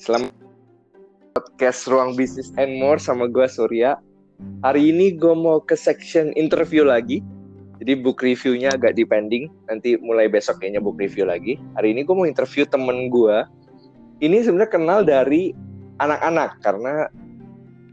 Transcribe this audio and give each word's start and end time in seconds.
Selamat 0.00 0.32
podcast 1.36 1.84
Ruang 1.84 2.16
Bisnis 2.16 2.56
and 2.56 2.80
More 2.80 2.96
sama 2.96 3.28
gue 3.28 3.44
Surya. 3.44 4.00
Hari 4.64 4.96
ini 4.96 5.12
gue 5.12 5.36
mau 5.36 5.60
ke 5.60 5.76
section 5.76 6.32
interview 6.40 6.88
lagi. 6.88 7.20
Jadi 7.84 8.00
book 8.00 8.24
reviewnya 8.24 8.72
agak 8.72 8.96
depending. 8.96 9.52
Nanti 9.68 10.00
mulai 10.00 10.24
besok 10.24 10.64
kayaknya 10.64 10.80
book 10.80 10.96
review 10.96 11.28
lagi. 11.28 11.60
Hari 11.76 11.92
ini 11.92 12.08
gue 12.08 12.16
mau 12.16 12.24
interview 12.24 12.64
temen 12.64 13.12
gue. 13.12 13.44
Ini 14.24 14.40
sebenarnya 14.40 14.72
kenal 14.72 15.04
dari 15.04 15.52
anak-anak 16.00 16.64
karena 16.64 17.04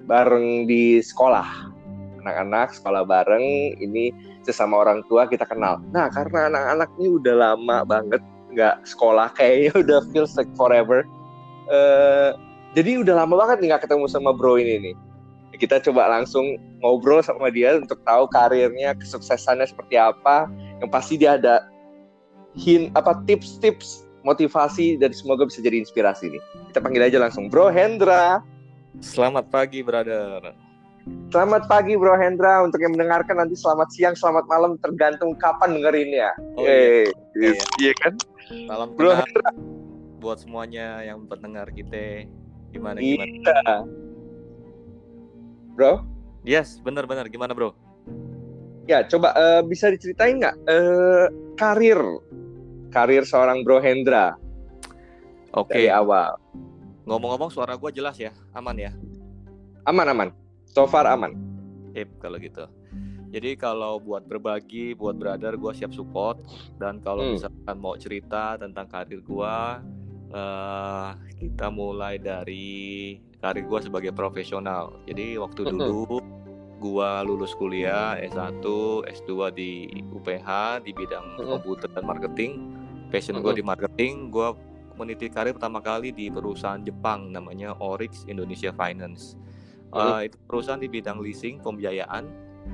bareng 0.08 0.64
di 0.64 1.04
sekolah. 1.04 1.76
Anak-anak 2.24 2.72
sekolah 2.72 3.04
bareng. 3.04 3.76
Ini 3.84 4.16
sesama 4.48 4.80
orang 4.80 5.04
tua 5.12 5.28
kita 5.28 5.44
kenal. 5.44 5.84
Nah 5.92 6.08
karena 6.08 6.48
anak-anak 6.48 6.88
ini 7.04 7.20
udah 7.20 7.36
lama 7.36 7.84
banget 7.84 8.24
nggak 8.56 8.88
sekolah 8.88 9.28
kayaknya 9.36 9.76
udah 9.84 10.00
feels 10.16 10.40
like 10.40 10.48
forever 10.56 11.04
uh, 11.68 12.32
jadi 12.76 13.02
udah 13.02 13.24
lama 13.24 13.36
banget 13.40 13.64
nih 13.64 13.68
gak 13.74 13.88
ketemu 13.88 14.06
sama 14.12 14.36
bro 14.36 14.60
ini 14.60 14.92
nih. 14.92 14.96
Kita 15.58 15.82
coba 15.82 16.06
langsung 16.06 16.60
ngobrol 16.86 17.26
sama 17.26 17.50
dia 17.50 17.74
untuk 17.82 17.98
tahu 18.06 18.30
karirnya 18.30 18.94
kesuksesannya 18.94 19.66
seperti 19.66 19.98
apa. 19.98 20.46
Yang 20.84 20.90
pasti 20.94 21.14
dia 21.18 21.40
ada 21.40 21.66
hin 22.54 22.94
apa 22.94 23.18
tips-tips 23.26 24.06
motivasi 24.22 25.02
dan 25.02 25.10
semoga 25.16 25.50
bisa 25.50 25.64
jadi 25.66 25.82
inspirasi 25.82 26.30
nih. 26.30 26.44
Kita 26.70 26.80
panggil 26.84 27.10
aja 27.10 27.18
langsung 27.18 27.50
bro 27.50 27.74
Hendra. 27.74 28.46
Selamat 29.02 29.50
pagi 29.50 29.82
brother. 29.82 30.54
Selamat 31.32 31.72
pagi 31.72 31.96
Bro 31.96 32.20
Hendra. 32.20 32.68
Untuk 32.68 32.84
yang 32.84 32.92
mendengarkan 32.92 33.40
nanti 33.40 33.56
selamat 33.56 33.88
siang, 33.96 34.16
selamat 34.20 34.44
malam 34.52 34.76
tergantung 34.84 35.40
kapan 35.40 35.80
dengerinnya. 35.80 36.36
Oh, 36.60 36.68
iya. 36.68 37.08
iya. 37.40 37.52
iya. 37.80 37.94
Kan? 38.04 38.20
Salam 38.68 38.92
Bro 38.92 39.16
Hendra 39.16 39.56
buat 40.18 40.42
semuanya 40.42 41.06
yang 41.06 41.24
pendengar 41.30 41.70
kita. 41.72 42.26
Gimana 42.74 42.98
iya. 43.00 43.24
gimana? 43.24 43.76
Bro? 45.78 45.94
Yes 46.42 46.82
benar-benar 46.82 47.30
gimana 47.30 47.54
bro? 47.54 47.76
Ya 48.88 49.04
coba 49.06 49.36
uh, 49.36 49.62
bisa 49.62 49.92
diceritain 49.94 50.42
nggak 50.42 50.58
uh, 50.66 51.28
karir? 51.60 52.00
Karir 52.90 53.24
seorang 53.28 53.62
bro 53.62 53.78
Hendra. 53.78 54.34
Oke. 55.54 55.74
Okay. 55.74 55.88
dari 55.88 55.90
awal. 55.94 56.40
Ngomong-ngomong 57.08 57.52
suara 57.52 57.80
gue 57.80 57.92
jelas 57.96 58.20
ya. 58.20 58.36
Aman 58.52 58.76
ya? 58.76 58.92
Aman 59.88 60.08
aman. 60.12 60.30
So 60.68 60.88
far 60.88 61.08
aman. 61.08 61.36
Sip 61.96 62.10
kalau 62.20 62.36
gitu. 62.40 62.68
Jadi 63.28 63.60
kalau 63.60 64.00
buat 64.00 64.24
berbagi 64.24 64.96
buat 64.96 65.20
brother 65.20 65.60
gue 65.60 65.72
siap 65.76 65.92
support. 65.92 66.40
Dan 66.80 67.04
kalau 67.04 67.28
hmm. 67.28 67.32
misalkan 67.40 67.78
mau 67.80 67.96
cerita 68.00 68.56
tentang 68.56 68.88
karir 68.88 69.20
gue 69.20 69.56
uh, 70.34 71.16
kita 71.38 71.68
mulai 71.72 72.18
dari 72.18 73.16
karir 73.40 73.64
gue 73.66 73.80
sebagai 73.84 74.12
profesional. 74.12 74.98
Jadi 75.06 75.38
waktu 75.38 75.70
dulu 75.70 76.20
gue 76.78 77.12
lulus 77.26 77.54
kuliah 77.58 78.18
S1, 78.22 78.62
S2 79.06 79.32
di 79.54 79.90
UPH 80.14 80.82
di 80.86 80.92
bidang 80.94 81.38
komputer 81.38 81.90
dan 81.94 82.06
marketing. 82.06 82.74
Passion 83.08 83.40
gue 83.40 83.54
di 83.56 83.64
marketing, 83.64 84.30
gue 84.30 84.50
meniti 84.98 85.30
karir 85.30 85.56
pertama 85.56 85.80
kali 85.80 86.12
di 86.12 86.28
perusahaan 86.28 86.82
Jepang 86.82 87.32
namanya 87.32 87.78
Orix 87.80 88.26
Indonesia 88.28 88.74
Finance. 88.74 89.38
Uh, 89.96 90.28
itu 90.28 90.36
perusahaan 90.44 90.82
di 90.82 90.92
bidang 90.92 91.24
leasing 91.24 91.64
pembiayaan. 91.64 92.28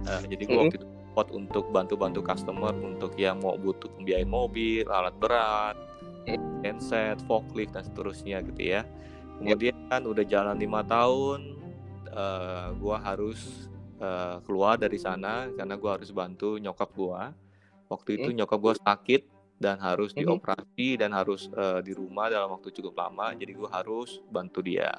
Uh, 0.10 0.26
jadi 0.26 0.44
gue 0.50 0.58
waktu 0.58 0.78
itu 0.82 0.88
support 1.14 1.30
untuk 1.30 1.70
bantu-bantu 1.70 2.26
customer 2.26 2.74
untuk 2.74 3.14
yang 3.22 3.38
mau 3.38 3.54
butuh 3.54 3.86
pembiayaan 4.02 4.26
mobil, 4.26 4.82
alat 4.90 5.14
berat, 5.22 5.78
handset, 6.64 7.20
forklift 7.28 7.76
dan 7.76 7.84
seterusnya 7.84 8.40
gitu 8.42 8.74
ya. 8.74 8.82
Kemudian 9.38 9.76
kan 9.92 10.08
udah 10.08 10.24
jalan 10.24 10.56
lima 10.56 10.82
tahun, 10.88 11.60
uh, 12.16 12.72
gua 12.80 12.98
harus 13.04 13.68
uh, 14.00 14.40
keluar 14.48 14.80
dari 14.80 14.96
sana 14.96 15.52
karena 15.54 15.76
gua 15.76 16.00
harus 16.00 16.10
bantu 16.16 16.56
nyokap 16.58 16.90
gua. 16.96 17.36
Waktu 17.92 18.24
itu 18.24 18.30
nyokap 18.32 18.60
gua 18.64 18.74
sakit 18.80 19.28
dan 19.60 19.78
harus 19.84 20.16
dioperasi 20.16 20.98
dan 20.98 21.12
harus 21.14 21.52
uh, 21.54 21.84
di 21.84 21.92
rumah 21.92 22.32
dalam 22.32 22.56
waktu 22.56 22.72
cukup 22.72 22.96
lama, 22.96 23.36
jadi 23.36 23.52
gua 23.54 23.70
harus 23.84 24.24
bantu 24.32 24.64
dia. 24.64 24.96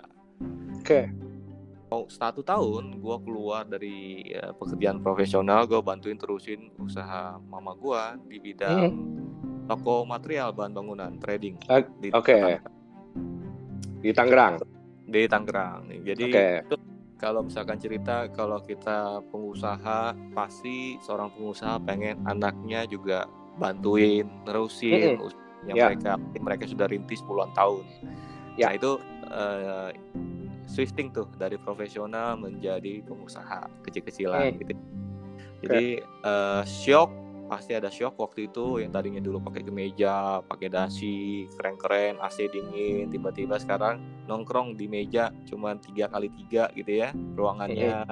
Oke. 0.79 0.85
Okay. 0.85 1.07
Oh, 1.93 2.11
satu 2.11 2.43
tahun 2.43 2.99
gue 2.99 3.17
keluar 3.23 3.63
dari 3.71 4.27
uh, 4.35 4.51
pekerjaan 4.57 4.99
profesional, 4.99 5.63
gue 5.63 5.79
bantuin 5.79 6.19
terusin 6.19 6.75
usaha 6.83 7.39
mama 7.39 7.71
gue 7.79 8.03
di 8.35 8.39
bidang 8.43 8.91
hmm 8.91 9.44
toko 9.65 10.05
material 10.05 10.53
bahan 10.53 10.73
bangunan 10.77 11.13
trading 11.21 11.57
uh, 11.69 11.81
di 12.01 12.09
Oke. 12.13 12.37
Okay. 12.37 12.61
Di 14.05 14.11
Tangerang. 14.13 14.61
Di 15.09 15.23
Tangerang. 15.25 15.89
Jadi 16.05 16.25
okay. 16.29 16.53
itu 16.65 16.77
kalau 17.17 17.41
misalkan 17.47 17.81
cerita 17.81 18.29
kalau 18.37 18.61
kita 18.61 19.25
pengusaha 19.33 20.13
pasti 20.37 21.01
seorang 21.01 21.33
pengusaha 21.33 21.81
pengen 21.81 22.21
anaknya 22.29 22.85
juga 22.85 23.25
bantuin 23.57 24.29
nerusin 24.45 25.17
mm 25.17 25.25
-hmm. 25.25 25.69
yang 25.73 25.77
yeah. 25.79 25.89
mereka 25.89 26.13
mereka 26.37 26.65
sudah 26.69 26.87
rintis 26.91 27.25
puluhan 27.25 27.49
tahun. 27.57 27.85
Ya 28.61 28.69
yeah. 28.69 28.71
itu 28.77 29.01
uh, 29.33 29.91
shifting 30.69 31.15
tuh 31.17 31.31
dari 31.41 31.57
profesional 31.57 32.37
menjadi 32.37 33.01
pengusaha 33.09 33.73
kecil-kecilan 33.89 34.53
mm. 34.53 34.59
gitu. 34.61 34.75
Jadi 35.65 35.87
okay. 36.05 36.29
uh, 36.29 36.63
shock 36.69 37.09
pasti 37.55 37.71
ada 37.79 37.87
shock 37.87 38.19
waktu 38.19 38.51
itu 38.51 38.83
yang 38.83 38.91
tadinya 38.91 39.23
dulu 39.23 39.39
pakai 39.47 39.63
kemeja, 39.63 40.43
pakai 40.43 40.67
dasi, 40.75 41.47
keren-keren, 41.55 42.19
AC 42.19 42.51
dingin, 42.51 43.15
tiba-tiba 43.15 43.63
sekarang 43.63 44.03
nongkrong 44.27 44.75
di 44.75 44.91
meja 44.91 45.31
cuma 45.47 45.79
tiga 45.79 46.11
kali 46.11 46.35
tiga 46.35 46.67
gitu 46.75 47.07
ya, 47.07 47.15
ruangannya 47.39 48.11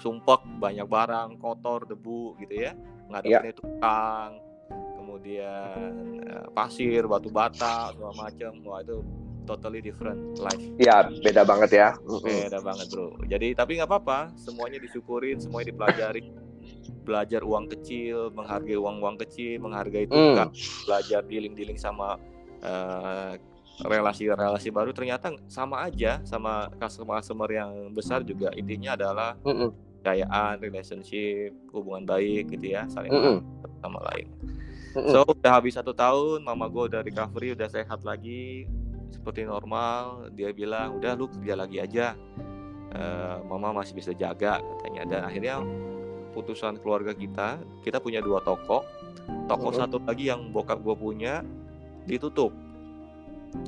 sumpek, 0.00 0.40
banyak 0.56 0.88
barang, 0.88 1.36
kotor, 1.36 1.84
debu 1.84 2.40
gitu 2.40 2.64
ya, 2.64 2.72
nggak 3.12 3.20
ada 3.20 3.28
yeah. 3.28 3.52
tukang, 3.52 4.30
kemudian 4.96 5.92
eh, 6.24 6.46
pasir, 6.56 7.04
batu 7.04 7.28
bata, 7.28 7.92
segala 7.92 8.16
macam, 8.16 8.56
wah 8.64 8.80
itu 8.80 9.04
totally 9.44 9.84
different 9.84 10.40
life. 10.40 10.64
Iya, 10.80 11.12
beda 11.20 11.44
banget 11.44 11.70
ya. 11.76 11.88
Beda 12.24 12.64
banget 12.64 12.88
bro. 12.88 13.20
Jadi 13.28 13.52
tapi 13.52 13.76
nggak 13.76 13.90
apa-apa, 13.90 14.32
semuanya 14.40 14.80
disyukurin, 14.80 15.36
semuanya 15.42 15.74
dipelajari 15.74 16.32
belajar 17.02 17.42
uang 17.42 17.66
kecil, 17.70 18.30
menghargai 18.34 18.78
uang-uang 18.78 19.16
kecil, 19.26 19.58
menghargai 19.58 20.06
tukang, 20.06 20.50
mm. 20.54 20.86
belajar 20.86 21.20
dealing-dealing 21.26 21.78
sama 21.78 22.16
eh, 22.62 23.38
relasi-relasi 23.82 24.68
baru 24.70 24.94
ternyata 24.94 25.34
sama 25.50 25.82
aja 25.88 26.20
sama 26.22 26.70
customer-customer 26.76 27.50
yang 27.50 27.70
besar 27.90 28.22
juga 28.22 28.52
intinya 28.54 28.94
adalah 28.94 29.34
kepercayaan, 29.42 30.60
relationship, 30.60 31.50
hubungan 31.70 32.04
baik 32.06 32.52
gitu 32.52 32.78
ya, 32.78 32.86
saling 32.90 33.10
mm 33.10 33.22
-mm. 33.22 33.36
sama 33.80 33.98
lain. 34.12 34.28
So 34.92 35.24
udah 35.24 35.52
habis 35.56 35.72
satu 35.72 35.96
tahun, 35.96 36.44
mama 36.44 36.68
gue 36.68 36.84
udah 36.92 37.00
recovery, 37.00 37.56
udah 37.56 37.64
sehat 37.64 38.04
lagi, 38.04 38.68
seperti 39.08 39.48
normal. 39.48 40.28
Dia 40.36 40.52
bilang 40.52 41.00
udah 41.00 41.16
lu 41.16 41.32
kerja 41.32 41.56
lagi 41.56 41.80
aja, 41.80 42.12
uh, 42.92 43.40
mama 43.48 43.80
masih 43.80 43.96
bisa 43.96 44.12
jaga 44.12 44.60
katanya. 44.60 45.02
Dan 45.08 45.20
akhirnya 45.24 45.54
keputusan 46.32 46.80
keluarga 46.80 47.12
kita 47.12 47.60
kita 47.84 48.00
punya 48.00 48.24
dua 48.24 48.40
toko. 48.40 48.88
Toko 49.46 49.68
satu 49.70 50.00
lagi 50.02 50.32
yang 50.32 50.48
bokap 50.50 50.80
gue 50.80 50.96
punya 50.96 51.44
ditutup. 52.08 52.56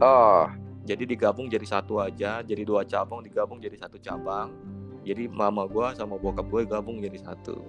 Oh 0.00 0.48
jadi 0.84 1.04
digabung 1.08 1.48
jadi 1.48 1.64
satu 1.64 2.00
aja 2.00 2.40
jadi 2.40 2.62
dua 2.64 2.88
cabang 2.88 3.20
digabung 3.20 3.60
jadi 3.60 3.76
satu 3.76 4.00
cabang. 4.00 4.48
Jadi 5.04 5.28
mama 5.28 5.68
gue 5.68 5.92
sama 5.92 6.16
bokap 6.16 6.48
gue 6.48 6.64
gabung 6.64 7.04
jadi 7.04 7.20
satu. 7.20 7.60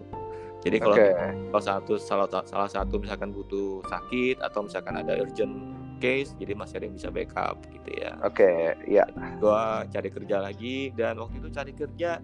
Jadi 0.64 0.80
kalau 0.80 0.96
okay. 0.96 1.12
kalau 1.52 1.64
satu 1.64 1.94
salah 2.00 2.28
salah 2.48 2.72
satu 2.72 2.96
misalkan 2.98 3.36
butuh 3.36 3.84
sakit 3.92 4.40
atau 4.40 4.64
misalkan 4.64 4.96
ada 4.96 5.20
urgent 5.20 5.76
case 6.00 6.36
jadi 6.40 6.56
masih 6.56 6.80
ada 6.80 6.86
yang 6.88 6.96
bisa 6.96 7.10
backup 7.12 7.60
gitu 7.72 7.92
ya. 8.00 8.16
Oke 8.24 8.44
okay, 8.48 8.60
ya 8.88 9.04
gue 9.40 9.64
cari 9.92 10.10
kerja 10.12 10.38
lagi 10.44 10.92
dan 10.96 11.20
waktu 11.20 11.44
itu 11.44 11.50
cari 11.52 11.72
kerja 11.76 12.24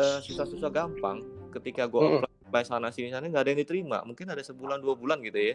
uh, 0.00 0.18
susah-susah 0.24 0.70
gampang 0.72 1.20
ketika 1.60 1.86
gue 1.86 2.22
mm. 2.22 2.50
apply 2.50 2.64
sana 2.66 2.90
sini 2.90 3.14
sana 3.14 3.26
nggak 3.26 3.44
ada 3.46 3.50
yang 3.54 3.60
diterima. 3.62 3.98
Mungkin 4.02 4.26
ada 4.30 4.42
sebulan 4.42 4.82
dua 4.82 4.94
bulan 4.98 5.22
gitu 5.22 5.38
ya. 5.38 5.54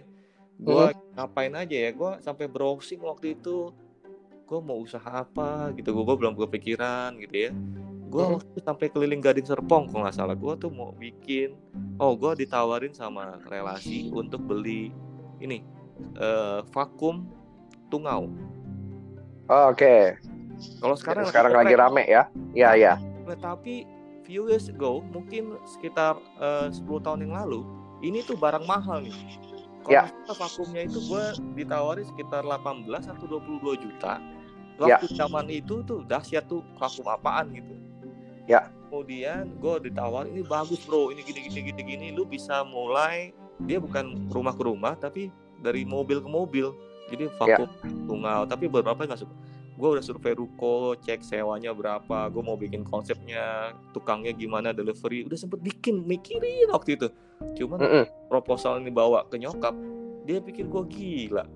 Gue 0.59 0.85
mm. 0.91 1.19
ngapain 1.19 1.53
aja 1.55 1.75
ya? 1.75 1.89
Gue 1.91 2.11
sampai 2.23 2.45
browsing 2.47 3.01
waktu 3.03 3.35
itu. 3.39 3.71
Gue 4.49 4.59
mau 4.65 4.81
usaha 4.81 5.05
apa 5.05 5.69
gitu. 5.77 5.93
Gue 5.93 6.15
belum 6.15 6.33
kepikiran 6.35 7.19
gitu 7.21 7.35
ya. 7.49 7.51
Gue 8.09 8.23
mm. 8.25 8.31
waktu 8.39 8.49
itu 8.55 8.61
sampai 8.63 8.87
keliling 8.89 9.21
Gading 9.21 9.47
Serpong 9.47 9.91
kalau 9.91 10.07
nggak 10.07 10.15
salah. 10.15 10.35
Gue 10.35 10.53
tuh 10.55 10.71
mau 10.71 10.95
bikin 10.95 11.55
oh 11.99 12.15
gue 12.15 12.45
ditawarin 12.45 12.95
sama 12.95 13.39
relasi 13.47 14.09
untuk 14.11 14.43
beli 14.43 14.91
ini 15.43 15.63
uh, 16.19 16.63
vakum 16.71 17.27
tungau. 17.91 18.31
Oh, 19.49 19.73
oke. 19.73 19.81
Okay. 19.81 20.03
kalau 20.83 20.91
sekarang 20.99 21.23
sekarang 21.31 21.55
lagi 21.55 21.73
rame 21.73 22.03
ya? 22.03 22.27
Ya 22.51 22.75
ya 22.75 22.99
tapi 23.37 23.85
few 24.29 24.45
years 24.45 24.69
ago, 24.69 25.01
mungkin 25.09 25.57
sekitar 25.65 26.21
eh, 26.37 26.69
uh, 26.69 27.01
10 27.01 27.01
tahun 27.01 27.25
yang 27.25 27.33
lalu, 27.33 27.65
ini 28.05 28.21
tuh 28.21 28.37
barang 28.37 28.69
mahal 28.69 29.01
nih. 29.01 29.17
Kalau 29.81 30.05
ya. 30.05 30.05
vakumnya 30.29 30.85
itu 30.85 31.01
gue 31.09 31.25
ditawarin 31.57 32.05
sekitar 32.05 32.45
18 32.45 32.85
atau 33.09 33.25
22 33.25 33.73
juta. 33.81 34.21
waktu 34.79 35.11
zaman 35.11 35.45
itu 35.51 35.83
tuh 35.83 36.07
dahsyat 36.07 36.47
tuh 36.47 36.63
vakum 36.79 37.03
apaan 37.11 37.51
gitu 37.51 37.75
Ya. 38.49 38.65
kemudian 38.89 39.45
gue 39.61 39.91
ditawar 39.91 40.25
ini 40.25 40.41
bagus 40.41 40.81
bro 40.87 41.13
ini 41.13 41.21
gini 41.21 41.45
gini 41.45 41.59
gini 41.69 41.81
gini 41.85 42.07
lu 42.15 42.25
bisa 42.25 42.65
mulai 42.65 43.29
dia 43.61 43.77
bukan 43.77 44.25
rumah 44.33 44.55
ke 44.55 44.63
rumah 44.65 44.97
tapi 44.97 45.29
dari 45.61 45.85
mobil 45.85 46.17
ke 46.17 46.29
mobil 46.31 46.73
jadi 47.13 47.29
vakum 47.37 47.69
tunggal 48.09 48.49
tapi 48.49 48.65
beberapa 48.65 49.05
nggak 49.05 49.21
suka 49.21 49.35
gue 49.79 49.89
udah 49.95 50.03
survei 50.03 50.35
ruko 50.35 50.99
cek 50.99 51.23
sewanya 51.23 51.71
berapa 51.71 52.27
gue 52.27 52.43
mau 52.43 52.59
bikin 52.59 52.83
konsepnya 52.83 53.71
tukangnya 53.95 54.35
gimana 54.35 54.75
delivery 54.75 55.23
udah 55.23 55.39
sempet 55.39 55.63
bikin 55.63 56.03
mikirin 56.03 56.67
waktu 56.67 56.99
itu 56.99 57.07
cuman 57.55 57.79
Mm-mm. 57.79 58.05
proposal 58.27 58.83
ini 58.83 58.91
bawa 58.91 59.23
ke 59.31 59.39
nyokap 59.39 59.71
dia 60.27 60.43
pikir 60.43 60.67
gue 60.67 60.83
gila 60.91 61.47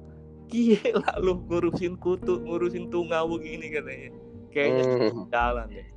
gila 0.48 1.12
lu 1.20 1.44
ngurusin 1.52 2.00
kutu 2.00 2.40
ngurusin 2.48 2.88
tunggal 2.88 3.28
begini 3.28 3.68
katanya 3.68 4.10
kayaknya 4.56 4.84
Hmm. 4.88 5.28
jalan 5.28 5.68
deh 5.68 5.88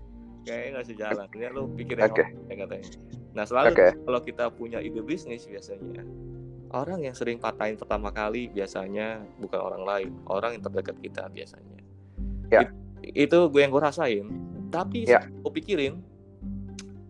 kayaknya 0.43 0.69
nggak 0.75 0.87
sejalan 0.91 1.27
ya 1.31 1.49
lu 1.55 1.63
pikirin 1.79 2.11
Oke. 2.11 2.27
apa 2.27 2.51
ya 2.51 2.55
katanya 2.67 2.89
nah 3.39 3.45
selalu 3.47 3.71
Oke. 3.71 3.89
kalau 4.03 4.21
kita 4.27 4.45
punya 4.51 4.79
ide 4.83 4.99
bisnis 4.99 5.47
biasanya 5.47 6.03
orang 6.75 7.07
yang 7.07 7.15
sering 7.15 7.39
patahin 7.39 7.79
pertama 7.79 8.11
kali 8.11 8.51
biasanya 8.51 9.23
bukan 9.39 9.61
orang 9.63 9.83
lain 9.87 10.11
orang 10.27 10.59
yang 10.59 10.63
terdekat 10.67 10.99
kita 10.99 11.31
biasanya 11.31 11.86
Ya. 12.49 12.61
It- 12.65 12.75
itu 13.29 13.39
gue 13.47 13.61
yang 13.61 13.71
gue 13.71 13.81
rasain 13.81 14.27
tapi 14.69 15.07
Ya. 15.07 15.23
gue 15.23 15.53
pikirin 15.53 16.03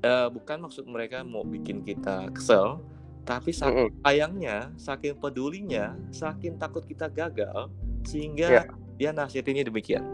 eh, 0.01 0.29
bukan 0.29 0.61
maksud 0.61 0.85
mereka 0.85 1.25
mau 1.25 1.43
bikin 1.43 1.81
kita 1.81 2.29
kesel 2.31 2.79
tapi 3.25 3.51
saking 3.51 3.91
Mm-mm. 3.91 4.05
sayangnya 4.05 4.57
saking 4.77 5.17
pedulinya 5.17 5.97
saking 6.11 6.55
takut 6.57 6.85
kita 6.85 7.09
gagal 7.09 7.73
sehingga 8.05 8.47
Ya. 8.47 8.63
dia 8.95 9.11
nasihatinnya 9.11 9.67
demikian 9.67 10.05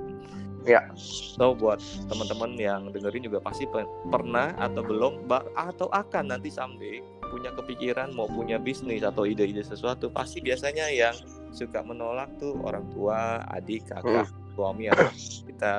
Ya. 0.63 0.87
So 0.95 1.59
buat 1.59 1.83
teman-teman 2.07 2.55
yang 2.55 2.95
dengerin 2.95 3.27
juga 3.27 3.43
pasti 3.43 3.67
pe- 3.67 3.83
pernah 4.09 4.55
atau 4.55 4.87
belum 4.87 5.27
ba- 5.27 5.43
atau 5.59 5.91
akan 5.91 6.31
nanti 6.31 6.55
someday 6.55 7.03
punya 7.27 7.51
kepikiran 7.51 8.15
mau 8.15 8.31
punya 8.31 8.63
bisnis 8.63 9.03
atau 9.03 9.27
ide-ide 9.27 9.59
sesuatu 9.59 10.07
pasti 10.07 10.39
biasanya 10.39 10.87
yang 10.87 11.19
suka 11.51 11.83
menolak 11.83 12.31
tuh 12.39 12.55
orang 12.63 12.87
tua, 12.95 13.43
adik, 13.51 13.91
kakak, 13.91 14.31
suami 14.53 14.89
atau 14.93 15.09
kita 15.49 15.75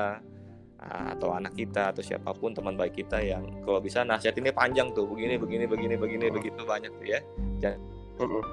ah, 0.81 1.07
atau 1.15 1.29
anak 1.33 1.53
kita 1.55 1.93
atau 1.95 2.01
siapa 2.03 2.33
pun 2.35 2.51
teman 2.51 2.75
baik 2.75 2.99
kita 3.05 3.21
yang 3.21 3.45
kalau 3.63 3.79
bisa 3.79 4.03
nasihat 4.03 4.35
ini 4.37 4.51
panjang 4.51 4.91
tuh 4.91 5.07
begini 5.07 5.37
begini 5.37 5.65
begini 5.69 5.95
begini 5.95 6.25
begitu 6.29 6.61
banyak 6.65 6.91
tuh 6.97 7.07
ya. 7.07 7.19
Mm-mm. 8.19 8.43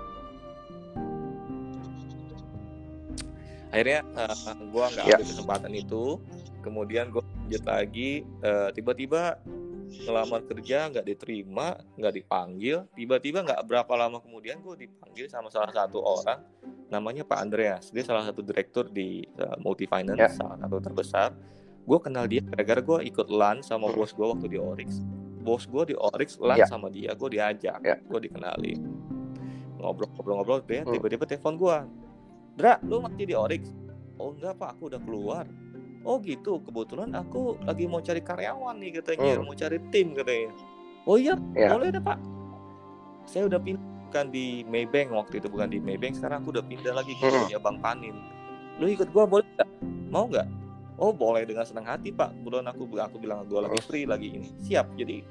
akhirnya 3.70 4.02
eh, 4.02 4.54
gua 4.74 4.90
nggak 4.90 5.04
ambil 5.06 5.26
kesempatan 5.26 5.72
itu. 5.74 6.04
Kemudian 6.60 7.08
gue 7.08 7.24
lanjut 7.24 7.64
lagi 7.64 8.20
eh, 8.44 8.68
tiba-tiba 8.76 9.40
ngelamar 9.90 10.46
kerja 10.46 10.92
nggak 10.92 11.06
diterima 11.06 11.78
nggak 11.96 12.14
dipanggil. 12.20 12.84
Tiba-tiba 12.92 13.46
nggak 13.46 13.62
berapa 13.64 13.92
lama 13.96 14.18
kemudian 14.20 14.60
gue 14.60 14.86
dipanggil 14.86 15.30
sama 15.30 15.48
salah 15.48 15.72
satu 15.72 16.02
orang 16.02 16.42
namanya 16.90 17.22
Pak 17.22 17.38
Andreas 17.38 17.88
dia 17.88 18.02
salah 18.02 18.22
satu 18.22 18.42
direktur 18.42 18.86
di 18.86 19.22
eh, 19.24 19.56
multi 19.58 19.86
finance 19.86 20.18
Ya. 20.18 20.28
salah 20.28 20.58
satu 20.58 20.76
terbesar 20.78 21.30
gue 21.80 21.98
kenal 21.98 22.26
dia 22.26 22.42
gara-gara 22.42 22.78
gue 22.80 22.98
ikut 23.06 23.30
LAN 23.30 23.62
sama 23.62 23.88
Hmm. 23.88 23.96
bos 23.96 24.10
gue 24.10 24.26
waktu 24.26 24.46
di 24.46 24.58
Orix 24.58 25.00
bos 25.40 25.64
gue 25.64 25.82
di 25.88 25.96
Orix 25.96 26.36
LAN 26.36 26.58
Ya. 26.58 26.66
sama 26.66 26.86
dia 26.86 27.14
gue 27.14 27.28
diajak 27.30 27.80
Ya. 27.80 27.96
gue 27.96 28.20
dikenalin 28.20 28.80
ngobrol-ngobrol-ngobrol 29.78 30.60
dia 30.62 30.82
Hmm. 30.82 30.92
tiba-tiba 30.92 31.24
telepon 31.24 31.56
gue 31.56 31.76
Dra, 32.50 32.76
lu 32.82 33.00
masih 33.00 33.24
di 33.24 33.32
Orix? 33.32 33.72
Oh 34.18 34.36
enggak 34.36 34.52
pak, 34.54 34.76
aku 34.76 34.92
udah 34.92 35.00
keluar. 35.00 35.46
Oh 36.02 36.20
gitu, 36.20 36.60
kebetulan 36.60 37.08
aku 37.14 37.56
lagi 37.62 37.88
mau 37.88 38.02
cari 38.02 38.20
karyawan 38.20 38.76
nih 38.76 39.00
katanya, 39.00 39.32
Hmm. 39.32 39.46
mau 39.46 39.54
cari 39.54 39.78
tim 39.88 40.12
katanya. 40.12 40.52
Oh 41.06 41.16
iya, 41.16 41.38
Ya. 41.54 41.72
boleh 41.72 41.88
deh 41.88 42.02
pak. 42.02 42.18
Saya 43.24 43.48
udah 43.48 43.56
pindah 43.56 43.80
bukan 44.10 44.26
di 44.34 44.66
Maybank 44.66 45.14
waktu 45.14 45.38
itu 45.38 45.46
bukan 45.46 45.70
di 45.70 45.78
Maybank, 45.78 46.18
sekarang 46.18 46.42
aku 46.42 46.50
udah 46.58 46.66
pindah 46.66 46.90
lagi 46.98 47.14
ke 47.14 47.22
Hmm. 47.22 47.46
dunia 47.46 47.62
Bang 47.62 47.78
Panin. 47.78 48.18
Lu 48.82 48.90
ikut 48.90 49.06
gua 49.14 49.22
boleh 49.22 49.46
nggak? 49.54 49.68
Mau 50.10 50.26
nggak? 50.26 50.48
Oh 50.98 51.14
boleh 51.14 51.46
dengan 51.46 51.62
senang 51.62 51.86
hati 51.86 52.10
pak. 52.10 52.34
Kebetulan 52.34 52.66
aku 52.66 52.90
aku 52.98 53.16
bilang 53.22 53.46
gua 53.46 53.70
lagi 53.70 53.78
Hmm. 53.78 53.86
free 53.86 54.10
lagi 54.10 54.34
ini. 54.34 54.50
Siap. 54.66 54.98
Jadi 54.98 55.22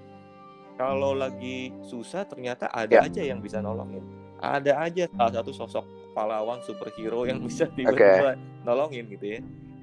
kalau 0.80 1.12
lagi 1.12 1.76
susah 1.84 2.24
ternyata 2.24 2.72
ada 2.72 3.04
Ya. 3.04 3.04
aja 3.04 3.20
yang 3.20 3.44
bisa 3.44 3.60
nolongin. 3.60 4.00
Ada 4.40 4.80
aja 4.80 5.12
salah 5.12 5.44
satu 5.44 5.52
sosok 5.52 5.84
pahlawan 6.16 6.64
superhero 6.64 7.28
yang 7.28 7.44
bisa 7.52 7.68
tiba-tiba 7.76 8.40
nolongin 8.64 9.12
gitu 9.12 9.28
ya. 9.36 9.40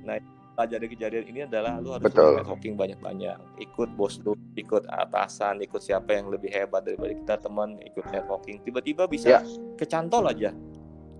Nah, 0.09 0.17
pelajaran 0.57 0.81
dari 0.81 0.91
kejadian 0.91 1.25
ini 1.29 1.41
adalah 1.45 1.77
lu 1.77 1.93
harus 1.93 2.09
Betul. 2.09 2.41
networking 2.41 2.75
banyak-banyak. 2.75 3.37
Ikut 3.61 3.89
bos 3.93 4.17
lu, 4.25 4.33
ikut 4.57 4.89
atasan, 4.89 5.61
ikut 5.61 5.79
siapa 5.79 6.17
yang 6.17 6.33
lebih 6.33 6.49
hebat 6.49 6.81
daripada 6.83 7.13
kita 7.13 7.35
teman, 7.39 7.77
ikut 7.85 8.09
networking. 8.09 8.65
Tiba-tiba 8.65 9.05
bisa 9.05 9.29
Ya. 9.29 9.41
kecantol 9.77 10.33
aja. 10.33 10.57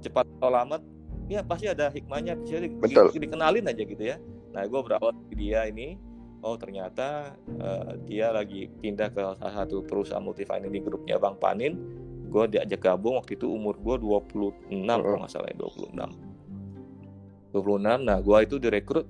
Cepat 0.01 0.25
atau 0.41 0.49
lambat, 0.49 0.81
ya 1.29 1.45
pasti 1.45 1.69
ada 1.69 1.93
hikmahnya. 1.93 2.41
Bisa 2.41 2.57
di- 2.59 2.73
Betul. 2.73 3.13
di- 3.13 3.21
dikenalin 3.23 3.69
aja 3.69 3.83
gitu 3.85 4.01
ya. 4.01 4.17
Nah, 4.51 4.65
gue 4.65 4.81
berawal 4.81 5.13
dari 5.13 5.37
dia 5.37 5.69
ini. 5.69 6.01
Oh 6.41 6.55
ternyata 6.55 7.35
eh, 7.49 7.93
dia 8.07 8.31
lagi 8.31 8.71
pindah 8.71 9.11
ke 9.11 9.21
salah 9.37 9.55
satu 9.57 9.83
perusahaan 9.83 10.23
multifinance 10.23 10.71
di 10.71 10.79
grupnya 10.79 11.19
Bang 11.19 11.37
Panin 11.37 11.75
gue 12.27 12.45
diajak 12.47 12.85
gabung 12.85 13.17
waktu 13.17 13.35
itu 13.35 13.49
umur 13.49 13.75
gue 13.75 13.97
26 13.99 14.69
kalau 14.85 15.19
nggak 15.19 15.33
salah 15.33 15.49
ya 15.49 15.57
26 15.57 15.97
26 17.51 18.05
nah 18.05 18.19
gue 18.21 18.37
itu 18.43 18.57
direkrut 18.61 19.07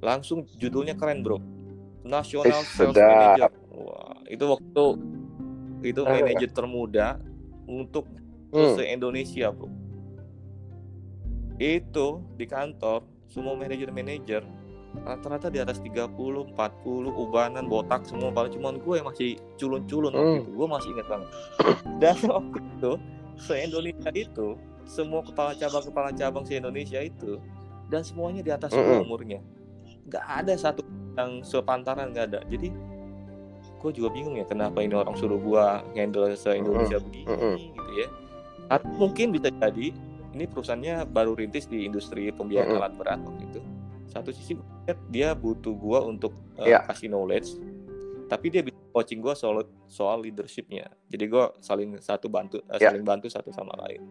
langsung 0.00 0.46
judulnya 0.54 0.94
keren 0.94 1.20
bro 1.20 1.38
National 2.02 2.62
Ih, 2.62 2.68
Sales. 2.68 2.94
Manager 2.94 3.50
wah 3.68 4.16
itu 4.24 4.44
waktu 4.44 4.84
itu 5.80 6.00
Ah. 6.02 6.10
manajer 6.12 6.50
termuda 6.50 7.18
untuk 7.64 8.06
Hmm. 8.48 8.74
se 8.74 8.82
Indonesia 8.86 9.50
bro 9.50 9.68
itu 11.58 12.06
di 12.32 12.46
kantor 12.46 13.02
semua 13.26 13.52
manajer-manajer 13.52 14.46
rata-rata 14.98 15.52
di 15.52 15.60
atas 15.60 15.78
30, 15.78 16.08
40 16.48 16.56
ubanan, 17.12 17.68
botak 17.68 18.02
semua 18.02 18.32
paling 18.32 18.50
cuman 18.50 18.80
gue 18.80 18.94
yang 18.96 19.06
masih 19.06 19.30
culun-culun 19.56 20.10
waktu 20.10 20.32
Hmm. 20.32 20.40
itu 20.40 20.50
gue 20.50 20.66
masih 20.66 20.88
ingat 20.90 21.06
banget 21.06 21.28
dan 22.02 22.16
waktu 22.24 22.58
itu 22.64 22.92
se 23.36 23.54
Indonesia 23.58 24.10
itu 24.10 24.48
semua 24.84 25.20
kepala 25.20 25.52
cabang 25.52 25.84
kepala 25.84 26.10
cabang 26.10 26.42
se 26.42 26.56
Indonesia 26.56 26.98
itu 26.98 27.36
dan 27.86 28.00
semuanya 28.00 28.40
di 28.40 28.48
atas 28.48 28.72
Mm-mm. 28.72 29.04
umurnya 29.04 29.40
nggak 30.08 30.24
ada 30.24 30.54
satu 30.56 30.80
yang 31.14 31.40
sepantaran 31.42 32.10
nggak 32.10 32.26
ada 32.32 32.40
jadi 32.46 32.68
gue 33.78 33.90
juga 33.94 34.08
bingung 34.10 34.34
ya 34.34 34.44
kenapa 34.44 34.82
ini 34.82 34.92
orang 34.92 35.14
suruh 35.14 35.38
gue 35.38 35.64
handle 35.94 36.26
se 36.34 36.50
Indonesia 36.50 36.98
begini 36.98 37.30
Mm-mm. 37.30 37.54
gitu 37.78 37.92
ya 37.94 38.08
atau 38.68 38.90
mungkin 38.90 39.30
bisa 39.30 39.48
jadi 39.48 39.94
ini 40.34 40.44
perusahaannya 40.44 41.08
baru 41.08 41.38
rintis 41.38 41.66
di 41.66 41.86
industri 41.86 42.28
pembiayaan 42.30 42.68
Mm-mm. 42.68 42.80
alat 42.82 42.94
berat 42.98 43.20
waktu 43.22 43.42
itu 43.46 43.60
satu 44.08 44.30
sisi 44.32 44.56
dia 45.12 45.36
butuh 45.36 45.76
gua 45.76 46.00
untuk 46.02 46.32
eh, 46.58 46.72
Iya. 46.74 46.82
kasih 46.88 47.12
knowledge 47.12 47.54
tapi 48.26 48.50
dia 48.50 48.60
bisa 48.60 48.76
coaching 48.90 49.20
gua 49.20 49.36
soal 49.36 49.62
soal 49.86 50.24
leadershipnya 50.24 50.90
jadi 51.06 51.24
gua 51.28 51.54
saling 51.60 52.00
satu 52.02 52.26
bantu 52.26 52.58
eh, 52.66 52.80
Iya. 52.80 52.90
saling 52.90 53.04
bantu 53.06 53.30
satu 53.30 53.54
sama 53.54 53.76
lain 53.86 54.02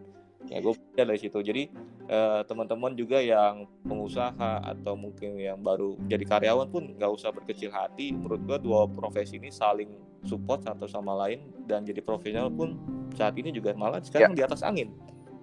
ya 0.47 0.59
gue 0.59 0.73
belajar 0.73 1.05
dari 1.05 1.19
situ. 1.19 1.39
Jadi 1.39 1.63
eh, 2.07 2.41
teman-teman 2.43 2.91
juga 2.91 3.19
yang 3.19 3.67
pengusaha 3.83 4.63
atau 4.63 4.95
mungkin 4.95 5.35
yang 5.35 5.59
baru 5.59 5.99
jadi 6.07 6.23
karyawan 6.23 6.67
pun 6.67 6.95
nggak 6.95 7.11
usah 7.11 7.29
berkecil 7.29 7.69
hati. 7.69 8.11
Menurut 8.11 8.39
gua 8.43 8.57
dua 8.57 8.79
profesi 8.85 9.35
ini 9.35 9.49
saling 9.49 9.91
support 10.23 10.63
satu 10.63 10.85
sama 10.85 11.13
lain 11.17 11.39
dan 11.63 11.83
jadi 11.83 11.99
profesional 11.99 12.47
pun 12.47 12.79
saat 13.13 13.35
ini 13.35 13.51
juga 13.51 13.71
malah 13.73 13.99
sekarang 13.99 14.31
di 14.31 14.41
atas 14.41 14.63
angin 14.63 14.91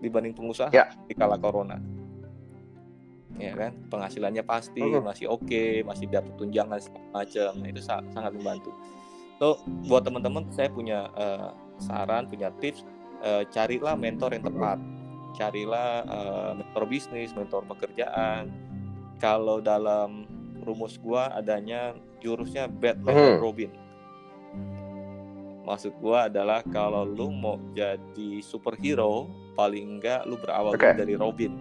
dibanding 0.00 0.32
pengusaha 0.32 0.68
Ya. 0.68 0.88
di 1.04 1.12
kala 1.12 1.36
corona. 1.36 1.76
Ya 3.34 3.50
kan? 3.52 3.74
Penghasilannya 3.90 4.46
pasti 4.46 4.78
Mhm. 4.78 5.02
masih 5.02 5.26
oke 5.26 5.82
masih 5.82 6.06
dapat 6.06 6.30
tunjangan 6.38 6.78
macam 7.10 7.50
itu 7.66 7.80
sa- 7.82 8.04
sangat 8.14 8.30
membantu. 8.32 8.70
So 9.36 9.58
buat 9.84 10.06
teman-teman 10.06 10.46
saya 10.48 10.70
punya 10.70 11.10
eh, 11.12 11.50
saran 11.82 12.30
punya 12.30 12.54
tips 12.62 12.86
eh, 13.20 13.42
carilah 13.50 13.98
mentor 13.98 14.38
yang 14.38 14.44
tepat 14.44 14.78
carilah 15.34 16.02
eh, 16.02 16.50
mentor 16.56 16.84
bisnis 16.86 17.34
mentor 17.34 17.66
pekerjaan. 17.66 18.48
Kalau 19.18 19.58
dalam 19.58 20.24
rumus 20.62 20.96
gua 20.96 21.28
adanya 21.30 21.92
jurusnya 22.18 22.66
Batman 22.66 23.14
Mhm. 23.14 23.36
Robin. 23.38 23.70
Maksud 25.64 25.96
gua 25.96 26.28
adalah 26.28 26.60
kalau 26.62 27.08
lu 27.08 27.32
mau 27.32 27.56
jadi 27.72 28.40
superhero 28.40 29.28
paling 29.54 29.96
enggak 29.96 30.28
lu 30.28 30.36
berawal 30.36 30.76
dulu 30.76 30.92
dari 30.92 31.14
Robin. 31.16 31.52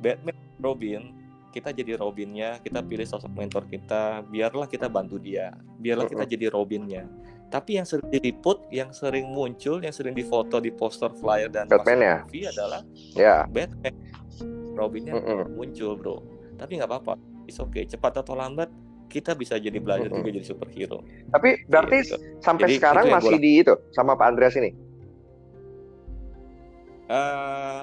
Batman 0.00 0.36
Robin 0.56 1.02
kita 1.50 1.74
jadi 1.74 1.98
Robinnya 1.98 2.62
kita 2.62 2.80
pilih 2.80 3.02
sosok 3.04 3.34
mentor 3.34 3.66
kita 3.66 4.22
biarlah 4.22 4.70
kita 4.70 4.86
bantu 4.86 5.18
dia 5.18 5.50
biarlah 5.76 6.06
kita 6.06 6.22
jadi 6.22 6.46
Robinnya 6.46 7.10
tapi 7.50 7.76
yang 7.76 7.84
sering 7.84 8.06
diliput 8.08 8.62
yang 8.70 8.94
sering 8.94 9.26
muncul 9.26 9.82
yang 9.82 9.90
sering 9.90 10.14
difoto 10.14 10.56
di 10.56 10.70
poster 10.70 11.10
flyer 11.12 11.50
dan 11.50 11.66
Batman 11.66 11.98
ya? 11.98 12.16
TV 12.24 12.46
adalah 12.46 12.80
Ya. 13.12 13.44
Batman 13.46 13.94
Robinnya 14.72 15.18
Mm-mm. 15.18 15.50
muncul 15.52 15.98
bro 15.98 16.16
tapi 16.56 16.78
nggak 16.78 16.88
apa-apa 16.88 17.18
it's 17.44 17.58
okay 17.58 17.82
cepat 17.84 18.22
atau 18.22 18.32
lambat 18.32 18.70
kita 19.10 19.34
bisa 19.34 19.58
jadi 19.58 19.76
belajar 19.76 20.06
Mm-mm. 20.06 20.22
juga 20.22 20.30
jadi 20.32 20.46
superhero 20.46 21.02
Tapi 21.28 21.66
berarti 21.66 21.98
Gitu. 22.06 22.16
sampai 22.38 22.66
Jadi, 22.70 22.74
sekarang 22.78 23.04
masih 23.10 23.36
di 23.36 23.50
itu 23.58 23.74
sama 23.90 24.14
Pak 24.14 24.26
Andreas 24.30 24.54
ini. 24.54 24.70
eh 27.10 27.80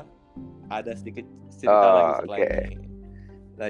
ada 0.70 0.92
sedikit 0.96 1.28
cerita 1.52 1.76
Oh, 1.84 1.92
lagi 1.92 2.12
setelah 2.24 2.38
oke. 2.40 2.48
ini. 2.48 2.76
Nah, 3.58 3.70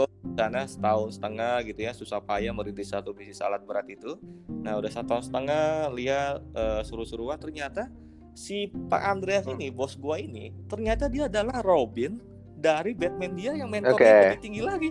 gue 0.00 0.06
sana 0.32 0.64
setahun 0.64 1.20
setengah 1.20 1.60
gitu 1.64 1.80
ya 1.84 1.92
susah 1.92 2.20
payah 2.20 2.52
merintis 2.52 2.88
satu 2.88 3.12
bisnis 3.12 3.40
alat 3.40 3.60
berat 3.60 3.84
itu. 3.88 4.16
Nah 4.48 4.80
udah 4.80 4.88
satu 4.88 5.12
tahun 5.12 5.24
setengah 5.28 5.64
lihat 5.92 6.40
eh, 6.54 6.80
suruh-suruhan 6.84 7.36
ternyata 7.36 7.92
si 8.32 8.68
Pak 8.68 9.02
Andreas 9.02 9.44
Hmm. 9.44 9.58
ini 9.58 9.68
bos 9.68 9.98
gua 9.98 10.16
ini 10.16 10.54
ternyata 10.64 11.10
dia 11.10 11.26
adalah 11.26 11.60
Robin 11.60 12.16
dari 12.56 12.94
Batman 12.94 13.32
dia 13.34 13.52
yang 13.52 13.68
mentornya 13.68 13.96
Oke. 13.96 14.20
lebih 14.32 14.40
tinggi 14.40 14.62
lagi. 14.62 14.90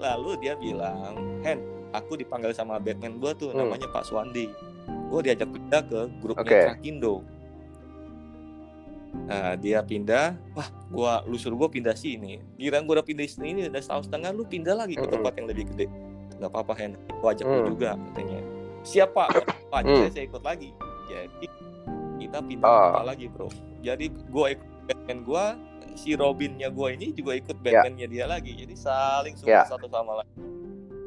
Lalu 0.00 0.30
dia 0.40 0.56
bilang, 0.56 1.44
Hen, 1.44 1.60
aku 1.92 2.16
dipanggil 2.16 2.56
sama 2.56 2.80
Batman 2.80 3.20
gua 3.20 3.36
tuh 3.36 3.52
Hmm. 3.52 3.68
namanya 3.68 3.88
Pak 3.92 4.08
Swandi. 4.08 4.48
Gue 5.10 5.20
diajak 5.20 5.50
pindah 5.50 5.82
ke 5.84 6.00
grupnya. 6.22 6.72
Trakindo. 6.72 7.20
Nah, 9.10 9.54
dia 9.54 9.82
pindah, 9.82 10.38
wah, 10.54 10.66
gua 10.86 11.12
lu 11.26 11.34
suruh 11.34 11.54
gua 11.54 11.70
pindah 11.70 11.94
sini. 11.94 12.38
Kira 12.54 12.78
gua 12.82 12.98
udah 12.98 13.06
pindah 13.06 13.26
sini 13.26 13.48
ini 13.50 13.60
udah 13.66 13.82
setahun 13.82 14.06
setengah, 14.06 14.30
lu 14.30 14.42
pindah 14.42 14.74
lagi 14.74 14.94
ke 14.94 15.06
tempat 15.06 15.34
yang 15.34 15.46
lebih 15.46 15.66
gede. 15.70 15.86
Gak 16.38 16.50
apa-apa, 16.50 16.72
Hen. 16.78 16.92
Gua 17.18 17.34
ajak 17.34 17.46
lu 17.46 17.58
Mm. 17.58 17.68
juga 17.74 17.90
katanya. 18.10 18.38
Siapa? 18.82 19.22
Pak, 19.70 19.80
Mm. 19.86 19.96
saya, 19.98 20.10
saya 20.10 20.24
ikut 20.26 20.42
lagi. 20.42 20.70
Jadi 21.06 21.46
kita 22.18 22.38
pindah 22.38 22.70
kota 22.70 23.02
lagi, 23.02 23.26
bro. 23.26 23.48
Jadi 23.82 24.04
gua 24.30 24.46
ikut 24.50 24.68
Batman 24.86 25.18
gua, 25.22 25.44
si 25.94 26.14
Robinnya 26.14 26.70
gua 26.70 26.90
ini 26.90 27.10
juga 27.10 27.34
ikut 27.34 27.56
Ya. 27.60 27.82
Batmannya 27.82 28.06
dia 28.06 28.24
lagi. 28.26 28.52
Jadi 28.56 28.74
saling 28.74 29.34
support 29.34 29.52
Ya. 29.52 29.66
satu 29.66 29.86
sama 29.86 30.22
lain. 30.22 30.32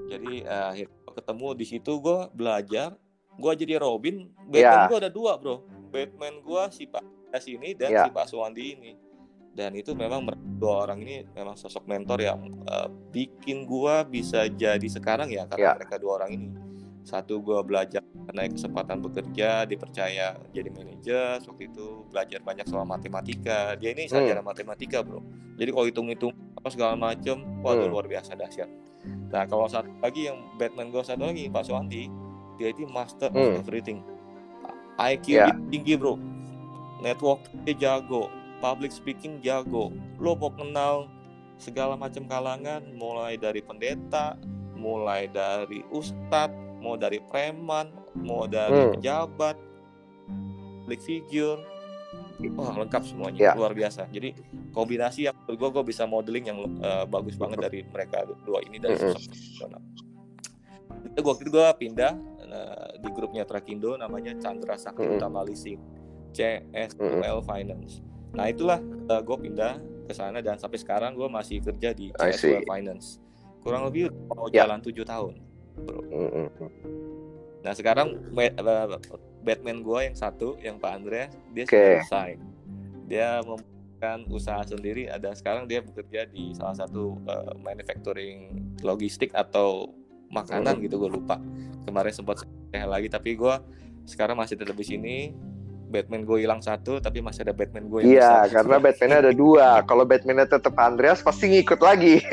Jadi 0.07 0.33
akhirnya 0.43 1.12
ketemu 1.13 1.48
di 1.55 1.65
situ 1.65 1.91
gua 1.98 2.27
belajar. 2.29 2.95
Gua 3.36 3.55
jadi 3.55 3.79
Robin. 3.79 4.27
Batman 4.48 4.79
Ya. 4.79 4.88
gua 4.88 4.98
ada 5.00 5.10
dua, 5.10 5.36
bro. 5.36 5.63
Batman 5.89 6.39
gua 6.41 6.67
si 6.67 6.83
Pak 6.86 7.01
ini 7.41 7.73
dan 7.73 7.89
Ya. 7.89 8.03
si 8.05 8.09
Pak 8.11 8.29
Suwandi 8.29 8.77
ini. 8.77 8.91
Dan 9.53 9.73
itu 9.73 9.93
memang 9.93 10.25
dua 10.57 10.81
orang 10.83 10.97
ini 10.99 11.25
memang 11.29 11.53
sosok 11.53 11.85
mentor 11.85 12.17
yang 12.19 12.41
eh, 12.63 12.87
bikin 13.11 13.65
gua 13.65 14.01
bisa 14.03 14.45
jadi 14.47 14.81
sekarang 14.83 15.29
ya 15.29 15.45
karena 15.45 15.67
Ya. 15.67 15.73
mereka 15.73 15.97
dua 15.97 16.17
orang 16.19 16.31
ini. 16.31 16.47
Satu 17.03 17.37
gua 17.37 17.61
belajar 17.61 18.01
naik 18.31 18.55
kesempatan 18.55 18.97
bekerja, 18.97 19.61
dipercaya 19.63 20.39
jadi 20.49 20.69
manajer 20.71 21.37
waktu 21.43 21.63
itu 21.67 21.85
belajar 22.07 22.39
banyak 22.39 22.65
soal 22.65 22.81
matematika. 22.83 23.75
Dia 23.75 23.91
ini 23.91 24.07
sarjana 24.07 24.41
matematika, 24.41 25.03
Bro. 25.03 25.21
Jadi 25.53 25.69
kalau 25.69 25.85
hitung-hitung 25.85 26.33
apa 26.55 26.69
segala 26.69 26.93
macem, 26.95 27.37
waduh 27.59 27.85
Hmm. 27.85 27.91
luar 27.91 28.07
biasa 28.07 28.33
dahsyat. 28.33 28.69
Nah, 29.29 29.43
kalau 29.43 29.67
satu 29.67 29.91
lagi 29.99 30.25
yang 30.25 30.39
Batman 30.55 30.89
gua 30.89 31.03
satu 31.03 31.27
lagi 31.27 31.45
Pak 31.45 31.61
Suwandi, 31.63 32.07
dia 32.55 32.71
itu 32.71 32.87
master 32.87 33.29
Hmm. 33.29 33.53
of 33.53 33.59
everything. 33.59 33.99
IQ 34.95 35.25
dia 35.27 35.53
tinggi, 35.69 35.93
Bro. 35.93 36.17
Network 37.03 37.43
dia 37.67 37.75
jago, 37.75 38.31
public 38.63 38.95
speaking 38.95 39.43
jago. 39.43 39.91
Lo 40.17 40.33
mau 40.33 40.50
kenal 40.50 41.12
segala 41.60 42.00
macam 42.00 42.24
kalangan, 42.25 42.81
mulai 42.95 43.36
dari 43.36 43.60
pendeta, 43.60 44.39
mulai 44.74 45.27
dari 45.27 45.83
ustadz, 45.91 46.55
mau 46.79 46.95
dari 46.95 47.19
preman, 47.27 47.91
mau 48.15 48.48
dari 48.48 48.88
Hmm. 48.88 48.93
pejabat, 48.98 49.55
public 50.83 51.00
figure, 51.03 51.60
wah 52.55 52.75
lengkap 52.75 53.03
semuanya, 53.03 53.39
Ya. 53.39 53.53
luar 53.55 53.72
biasa. 53.72 54.07
Jadi 54.07 54.36
kombinasi 54.72 55.27
yang 55.27 55.36
gue, 55.48 55.55
gue 55.55 55.83
bisa 55.83 56.03
modeling 56.03 56.45
yang 56.48 56.60
eh, 56.79 57.05
bagus 57.07 57.36
banget 57.36 57.60
dari 57.62 57.79
mereka 57.88 58.24
dua 58.43 58.60
ini 58.63 58.79
dari 58.79 58.95
sosok 58.95 59.24
profesional. 59.27 59.81
Itu 61.03 61.19
waktu 61.24 61.41
itu 61.48 61.51
gue 61.51 61.67
pindah 61.79 62.12
eh, 62.43 62.89
di 63.00 63.10
grupnya 63.15 63.43
Trakindo 63.48 63.95
namanya 63.95 64.36
Chandra 64.39 64.75
Sakti 64.75 65.03
Mm-mm. 65.07 65.19
Utama 65.19 65.43
Leasing, 66.33 66.89
CSUL 66.97 67.39
Finance. 67.43 68.01
Nah 68.33 68.49
itulah 68.49 68.81
gue 69.05 69.37
pindah 69.39 69.77
ke 70.03 70.11
sana 70.11 70.41
dan 70.41 70.57
sampai 70.57 70.75
sekarang 70.75 71.13
gue 71.13 71.27
masih 71.27 71.61
kerja 71.61 71.93
di. 71.93 72.09
CSUL 72.11 72.65
Finance. 72.65 73.21
Kurang 73.61 73.87
lebih 73.87 74.11
mau 74.27 74.49
Ya. 74.49 74.65
jalan 74.65 74.81
tujuh 74.81 75.05
tahun. 75.05 75.39
Mm-mm. 76.11 76.47
Nah 77.63 77.71
sekarang 77.71 78.19
Ba- 78.33 78.99
Batman 79.41 79.79
gue 79.79 79.99
yang 80.03 80.15
satu, 80.15 80.59
yang 80.59 80.75
Pak 80.77 80.91
Andre, 80.93 81.21
dia 81.51 81.63
sudah 81.63 82.03
selesai. 82.03 82.29
Dia 83.07 83.27
membuka 83.39 83.71
usaha 84.29 84.61
sendiri. 84.63 85.07
Ada 85.07 85.31
sekarang 85.33 85.67
dia 85.67 85.79
bekerja 85.79 86.27
di 86.27 86.51
salah 86.53 86.75
satu 86.75 87.19
uh, 87.23 87.55
manufacturing 87.59 88.51
logistik 88.81 89.31
atau 89.31 89.91
makanan 90.29 90.79
gitu 90.81 90.97
gue 90.97 91.11
lupa. 91.13 91.39
Kemarin 91.83 92.11
sempat 92.11 92.43
saya 92.69 92.87
lagi, 92.87 93.07
tapi 93.07 93.35
gue 93.35 93.55
sekarang 94.03 94.35
masih 94.35 94.59
tetap 94.59 94.75
di 94.75 94.83
sini. 94.83 95.17
Batman 95.93 96.25
gue 96.25 96.38
hilang 96.39 96.57
satu, 96.59 96.97
tapi 96.97 97.21
masih 97.21 97.45
ada 97.45 97.53
Batman 97.53 97.85
gue 97.85 98.00
yang 98.01 98.09
Iya, 98.12 98.33
besar. 98.41 98.53
karena 98.55 98.75
Batman 98.79 99.12
ada 99.15 99.31
dua. 99.31 99.67
Kalau 99.83 100.03
Batman 100.03 100.41
tetap 100.43 100.73
Andreas 100.75 101.21
pasti 101.21 101.45
ngikut 101.47 101.77
lagi. 101.79 102.17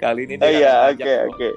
Kali 0.00 0.20
ini 0.24 0.34
dia 0.34 0.48
Iya, 0.48 0.74
nggak 0.88 0.96
oke, 0.96 1.14
oke. 1.28 1.50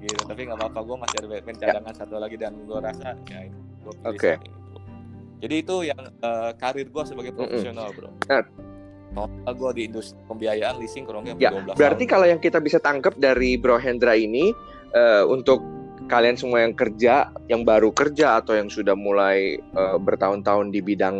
gitu 0.00 0.22
tapi 0.24 0.40
nggak 0.42 0.56
apa-apa 0.56 0.80
gue 0.80 0.96
masih 0.98 1.16
ada 1.18 1.28
Batman 1.28 1.56
cadangan 1.56 1.94
satu 1.94 2.14
lagi 2.16 2.34
dan 2.34 2.56
gue 2.58 2.78
rasa 2.80 3.12
ya 3.22 3.40
gue 3.44 3.92
pilih 3.92 4.00
Ya. 4.00 4.08
Oke. 4.08 4.32
itu. 4.32 4.48
jadi 5.38 5.54
itu 5.56 5.76
yang 5.84 6.00
eh, 6.00 6.50
karir 6.56 6.88
gue 6.88 7.04
sebagai 7.04 7.32
profesional 7.32 7.92
bro 7.92 8.08
Nah. 8.24 8.42
total 9.12 9.52
gue 9.52 9.70
di 9.74 9.82
industri 9.84 10.16
pembiayaan 10.24 10.74
leasing 10.78 11.04
kurang 11.04 11.28
lebih 11.28 11.36
Ya, 11.38 11.52
12 11.52 11.76
Berarti 11.76 12.00
tahun. 12.00 12.12
kalau 12.12 12.26
yang 12.26 12.40
kita 12.40 12.58
bisa 12.58 12.78
tangkap 12.78 13.12
dari 13.14 13.54
Bro 13.54 13.76
Hendra 13.76 14.14
ini 14.14 14.56
eh, 14.90 15.22
untuk 15.22 15.60
kalian 16.10 16.34
semua 16.34 16.66
yang 16.66 16.74
kerja, 16.74 17.30
yang 17.46 17.62
baru 17.62 17.94
kerja 17.94 18.42
atau 18.42 18.58
yang 18.58 18.66
sudah 18.66 18.98
mulai 18.98 19.62
eh, 19.62 19.98
bertahun-tahun 20.02 20.74
di 20.74 20.82
bidang 20.82 21.16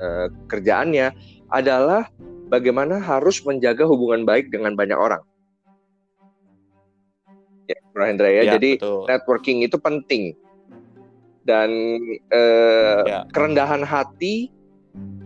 eh, 0.00 0.26
kerjaannya 0.48 1.12
adalah 1.52 2.08
bagaimana 2.48 2.96
harus 2.96 3.44
menjaga 3.44 3.84
hubungan 3.84 4.24
baik 4.24 4.48
dengan 4.48 4.72
banyak 4.72 4.96
orang. 4.96 5.20
Ya, 7.68 7.76
Bro 7.92 8.08
Hendra 8.08 8.32
ya. 8.32 8.48
Ya, 8.48 8.56
Jadi 8.56 8.80
betul. 8.80 9.04
networking 9.04 9.58
itu 9.68 9.76
penting 9.76 10.32
dan 11.44 11.70
eh, 12.32 13.02
Ya. 13.04 13.28
kerendahan 13.30 13.84
hati 13.84 14.48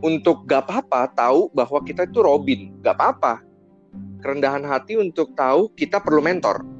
untuk 0.02 0.44
gak 0.44 0.66
apa-apa 0.68 1.08
tahu 1.14 1.48
bahwa 1.54 1.78
kita 1.86 2.04
itu 2.10 2.20
Robin, 2.20 2.74
gak 2.82 2.98
apa-apa. 2.98 3.42
Kerendahan 4.20 4.66
hati 4.66 4.98
untuk 4.98 5.32
tahu 5.38 5.70
kita 5.72 6.02
perlu 6.02 6.20
mentor. 6.20 6.75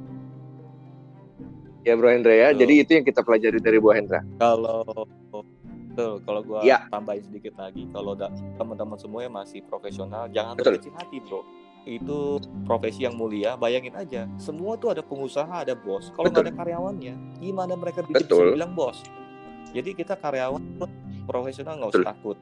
Ya 1.87 1.95
Bro 1.95 2.11
Hendra 2.11 2.35
ya, 2.35 2.51
Betul. 2.51 2.59
jadi 2.67 2.73
itu 2.83 2.91
yang 2.99 3.05
kita 3.07 3.21
pelajari 3.23 3.59
dari 3.63 3.77
Bro 3.79 3.95
Hendra. 3.95 4.19
kalau 4.35 4.83
betul 5.97 6.21
kalau 6.29 6.41
gue 6.45 6.61
Ya. 6.61 6.85
tambahin 6.93 7.25
sedikit 7.25 7.57
lagi 7.57 7.89
kalau 7.89 8.13
teman-teman 8.53 9.01
semuanya 9.01 9.33
masih 9.33 9.65
profesional 9.65 10.29
jangan 10.29 10.53
Betul. 10.53 10.77
berkecil 10.77 10.93
hati 10.93 11.17
bro 11.25 11.41
itu 11.89 12.37
profesi 12.69 13.01
yang 13.01 13.17
mulia 13.17 13.57
bayangin 13.57 13.97
aja 13.97 14.29
semua 14.37 14.77
tuh 14.77 14.93
ada 14.93 15.01
pengusaha 15.01 15.49
ada 15.49 15.73
bos 15.73 16.13
kalau 16.13 16.29
nggak 16.29 16.51
ada 16.51 16.53
karyawannya 16.53 17.41
gimana 17.41 17.73
mereka 17.73 18.05
bisa 18.05 18.29
bilang 18.29 18.77
bos 18.77 19.01
jadi 19.73 19.97
kita 19.97 20.13
karyawan 20.21 20.61
profesional 21.25 21.81
nggak 21.81 21.89
usah 21.97 22.01
Betul. 22.03 22.11
takut 22.13 22.37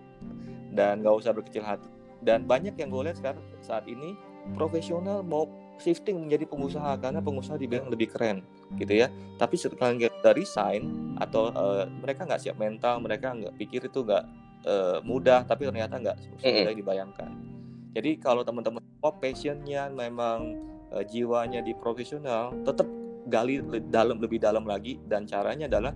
dan 0.75 0.99
nggak 0.99 1.15
usah 1.15 1.31
berkecil 1.31 1.63
hati 1.63 1.87
dan 2.27 2.43
banyak 2.43 2.75
yang 2.75 2.91
gue 2.91 3.07
lihat 3.07 3.15
sekarang 3.23 3.39
saat 3.63 3.87
ini 3.87 4.19
profesional 4.59 5.23
mau 5.23 5.47
shifting 5.79 6.27
menjadi 6.27 6.48
pengusaha 6.48 6.98
karena 7.00 7.20
pengusaha 7.20 7.60
dibilang 7.60 7.91
lebih 7.91 8.12
keren 8.12 8.41
gitu 8.79 9.05
ya. 9.05 9.08
Tapi 9.36 9.55
setelah 9.60 9.96
kita 9.96 10.32
resign 10.36 11.15
atau 11.20 11.51
eh, 11.51 11.84
mereka 11.89 12.24
nggak 12.27 12.41
siap 12.41 12.58
mental 12.60 13.03
mereka 13.03 13.36
nggak 13.36 13.53
pikir 13.60 13.88
itu 13.88 14.00
nggak 14.03 14.24
eh, 14.65 14.98
mudah 15.03 15.44
tapi 15.44 15.67
ternyata 15.67 16.00
nggak 16.00 16.17
semudah 16.41 16.72
yang 16.72 16.79
dibayangkan. 16.79 17.32
Jadi 17.96 18.12
kalau 18.20 18.44
teman-teman 18.44 18.84
oh, 19.03 19.15
passionnya 19.15 19.88
memang 19.91 20.60
eh, 20.96 21.03
jiwanya 21.08 21.63
di 21.63 21.75
profesional 21.75 22.51
tetap 22.63 22.88
gali 23.25 23.58
dalam 23.89 24.22
lebih 24.22 24.38
dalam 24.38 24.70
lagi 24.70 25.01
dan 25.10 25.25
caranya 25.25 25.65
adalah 25.65 25.94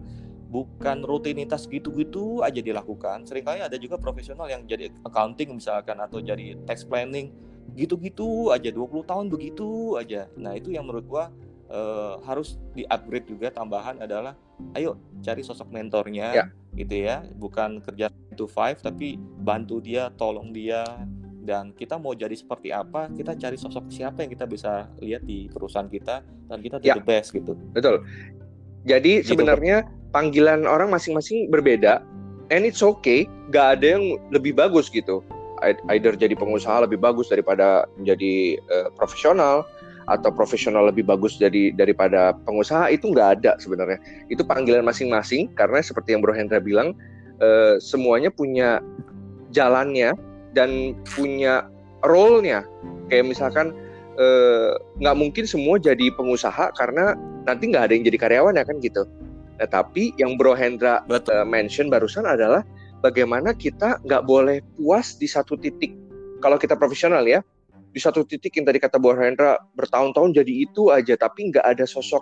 bukan 0.50 1.06
rutinitas 1.06 1.70
gitu-gitu 1.70 2.42
aja 2.42 2.58
dilakukan. 2.58 3.24
Seringkali 3.30 3.62
ada 3.62 3.78
juga 3.78 4.02
profesional 4.02 4.50
yang 4.50 4.66
jadi 4.66 4.90
accounting 5.06 5.54
misalkan 5.54 6.02
atau 6.02 6.18
jadi 6.20 6.58
tax 6.66 6.84
planning 6.90 7.30
gitu-gitu 7.76 8.50
aja 8.50 8.70
20 8.70 9.04
tahun 9.06 9.26
begitu 9.30 9.98
aja 9.98 10.26
nah 10.36 10.56
itu 10.56 10.72
yang 10.72 10.86
menurut 10.88 11.06
gua 11.06 11.24
eh, 11.70 12.14
harus 12.26 12.58
di 12.74 12.84
upgrade 12.88 13.30
juga 13.30 13.50
tambahan 13.50 14.02
adalah 14.02 14.34
ayo 14.74 14.98
cari 15.22 15.42
sosok 15.42 15.70
mentornya 15.70 16.34
Ya. 16.34 16.46
gitu 16.76 16.96
ya 17.02 17.26
bukan 17.38 17.82
kerja 17.82 18.10
to 18.36 18.46
five 18.46 18.78
tapi 18.80 19.18
bantu 19.42 19.82
dia 19.82 20.10
tolong 20.16 20.50
dia 20.50 20.86
dan 21.40 21.74
kita 21.74 21.98
mau 21.98 22.14
jadi 22.14 22.36
seperti 22.36 22.70
apa 22.70 23.10
kita 23.10 23.34
cari 23.34 23.58
sosok 23.58 23.90
siapa 23.90 24.22
yang 24.22 24.32
kita 24.38 24.46
bisa 24.46 24.86
lihat 25.02 25.26
di 25.26 25.50
perusahaan 25.50 25.90
kita 25.90 26.22
dan 26.46 26.58
kita 26.62 26.78
Ya. 26.82 26.94
the 27.00 27.04
best 27.04 27.34
gitu 27.34 27.58
Betul. 27.74 28.06
Jadi 28.88 29.20
Gitu, 29.20 29.36
sebenarnya 29.36 29.84
panggilan 30.16 30.64
orang 30.64 30.88
masing-masing 30.90 31.52
berbeda, 31.52 32.00
and 32.48 32.64
it's 32.64 32.80
okay. 32.80 33.28
Gak 33.52 33.76
ada 33.78 34.00
yang 34.00 34.16
lebih 34.32 34.56
bagus 34.56 34.88
gitu. 34.88 35.20
Either 35.64 36.16
jadi 36.16 36.36
pengusaha 36.36 36.88
lebih 36.88 37.00
bagus 37.00 37.30
daripada 37.30 37.86
menjadi 38.00 38.60
uh, 38.72 38.90
profesional 38.96 39.68
atau 40.10 40.34
profesional 40.34 40.90
lebih 40.90 41.06
bagus 41.06 41.38
dari 41.38 41.70
daripada 41.70 42.34
pengusaha 42.48 42.90
itu 42.90 43.14
nggak 43.14 43.30
ada 43.40 43.52
sebenarnya. 43.62 44.02
Itu 44.28 44.42
panggilan 44.42 44.82
masing-masing 44.82 45.54
karena 45.54 45.80
seperti 45.86 46.18
yang 46.18 46.26
Bro 46.26 46.34
Hendra 46.34 46.58
bilang 46.58 46.98
uh, 47.40 47.78
semuanya 47.78 48.34
punya 48.34 48.82
jalannya 49.54 50.18
dan 50.58 50.98
punya 51.14 51.70
role-nya. 52.02 52.66
Kayak 53.14 53.38
misalkan 53.38 53.68
nggak 55.00 55.16
uh, 55.16 55.20
mungkin 55.20 55.46
semua 55.48 55.80
jadi 55.80 56.12
pengusaha 56.18 56.76
karena 56.76 57.16
nanti 57.48 57.72
nggak 57.72 57.88
ada 57.88 57.94
yang 57.94 58.04
jadi 58.04 58.18
karyawan 58.18 58.58
ya 58.58 58.66
kan 58.66 58.82
gitu. 58.82 59.06
Nah 59.62 59.68
tapi 59.70 60.16
yang 60.18 60.36
Bro 60.40 60.58
Hendra 60.58 61.06
uh, 61.06 61.46
mention 61.46 61.94
barusan 61.94 62.26
adalah 62.26 62.66
bagaimana 63.00 63.56
kita 63.56 64.00
nggak 64.04 64.24
boleh 64.28 64.60
puas 64.76 65.16
di 65.16 65.28
satu 65.28 65.56
titik. 65.56 65.96
Kalau 66.40 66.56
kita 66.56 66.80
profesional 66.80 67.24
ya 67.28 67.44
di 67.90 68.00
satu 68.00 68.22
titik 68.24 68.54
yang 68.56 68.70
tadi 68.70 68.80
kata 68.80 69.02
Bu 69.02 69.12
Hendra 69.18 69.58
bertahun-tahun 69.74 70.38
jadi 70.38 70.54
itu 70.70 70.94
aja 70.94 71.18
tapi 71.18 71.50
nggak 71.50 71.66
ada 71.66 71.84
sosok 71.90 72.22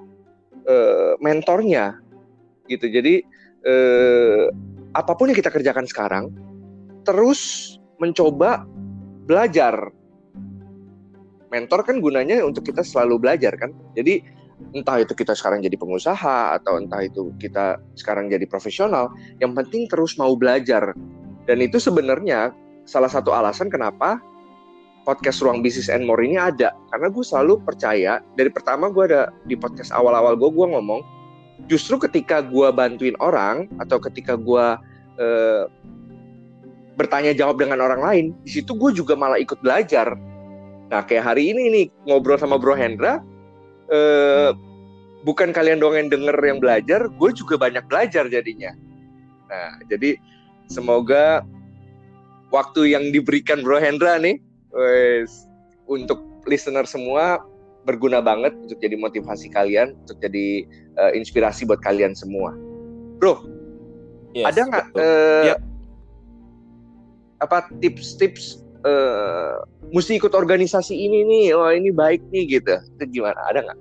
uh, 0.66 1.14
mentornya 1.20 2.00
gitu. 2.72 2.88
Jadi 2.88 3.22
uh, 3.68 4.48
apa 4.96 5.12
pun 5.14 5.30
yang 5.30 5.38
kita 5.38 5.54
kerjakan 5.54 5.86
sekarang 5.86 6.26
terus 7.04 7.76
mencoba 8.02 8.64
belajar. 9.28 9.92
Mentor 11.48 11.88
kan 11.88 12.04
gunanya 12.04 12.44
untuk 12.44 12.68
kita 12.68 12.84
selalu 12.84 13.24
belajar 13.24 13.56
kan? 13.56 13.72
Jadi 13.96 14.20
entah 14.74 15.02
itu 15.02 15.14
kita 15.14 15.38
sekarang 15.38 15.62
jadi 15.62 15.78
pengusaha 15.78 16.58
atau 16.58 16.82
entah 16.82 17.06
itu 17.06 17.30
kita 17.38 17.78
sekarang 17.94 18.28
jadi 18.28 18.44
profesional 18.50 19.14
yang 19.38 19.54
penting 19.54 19.86
terus 19.86 20.18
mau 20.18 20.34
belajar. 20.34 20.94
Dan 21.48 21.64
itu 21.64 21.80
sebenarnya 21.80 22.52
salah 22.84 23.08
satu 23.08 23.32
alasan 23.32 23.72
kenapa 23.72 24.20
podcast 25.08 25.40
Ruang 25.40 25.64
Bisnis 25.64 25.88
and 25.88 26.04
More 26.04 26.20
ini 26.20 26.36
ada. 26.36 26.76
Karena 26.92 27.08
gue 27.08 27.24
selalu 27.24 27.64
percaya 27.64 28.20
dari 28.36 28.52
pertama 28.52 28.92
gue 28.92 29.04
ada 29.08 29.32
di 29.48 29.56
podcast 29.56 29.94
awal-awal 29.96 30.36
gue 30.36 30.50
gue 30.52 30.68
ngomong 30.68 31.02
justru 31.72 31.98
ketika 31.98 32.44
gue 32.44 32.68
bantuin 32.76 33.16
orang 33.24 33.72
atau 33.80 33.98
ketika 34.02 34.36
gue 34.36 34.66
eh, 35.22 35.64
bertanya 36.98 37.32
jawab 37.38 37.62
dengan 37.62 37.80
orang 37.80 38.02
lain 38.02 38.26
di 38.42 38.58
situ 38.58 38.74
gue 38.74 38.92
juga 38.92 39.14
malah 39.14 39.38
ikut 39.38 39.62
belajar. 39.62 40.18
Nah 40.92 41.02
kayak 41.06 41.24
hari 41.34 41.54
ini 41.54 41.64
nih 41.72 41.86
ngobrol 42.10 42.42
sama 42.42 42.60
Bro 42.60 42.76
Hendra 42.76 43.24
eh, 43.92 44.52
bukan 45.24 45.52
kalian 45.52 45.82
doang 45.82 45.98
yang 45.98 46.10
denger 46.12 46.38
yang 46.40 46.60
belajar 46.62 47.08
gue 47.08 47.32
juga 47.36 47.60
banyak 47.60 47.84
belajar 47.88 48.28
jadinya 48.32 48.72
nah 49.48 49.80
jadi 49.88 50.20
semoga 50.68 51.44
waktu 52.52 52.96
yang 52.96 53.12
diberikan 53.12 53.64
Bro 53.64 53.80
Hendra 53.80 54.20
nih 54.20 54.40
Wes, 54.72 55.48
untuk 55.88 56.22
listener 56.46 56.84
semua 56.86 57.42
berguna 57.88 58.20
banget 58.20 58.52
untuk 58.60 58.78
jadi 58.84 59.00
motivasi 59.00 59.48
kalian, 59.48 59.96
untuk 60.04 60.20
jadi 60.20 60.68
uh, 61.00 61.12
inspirasi 61.16 61.64
buat 61.64 61.80
kalian 61.80 62.12
semua. 62.12 62.52
Bro, 63.18 63.48
yes, 64.36 64.52
ada 64.52 64.62
nggak 64.68 64.86
uh, 65.00 65.44
yep. 65.56 65.60
apa 67.40 67.72
tips-tips 67.80 68.67
uh, 68.88 69.60
mesti 69.92 70.16
ikut 70.16 70.32
organisasi 70.32 70.96
ini 70.96 71.28
nih? 71.28 71.46
Oh 71.52 71.68
ini 71.68 71.92
baik 71.92 72.24
nih 72.32 72.60
gitu. 72.60 72.80
Itu 72.96 73.04
gimana? 73.12 73.44
Ada 73.52 73.60
nggak? 73.68 73.80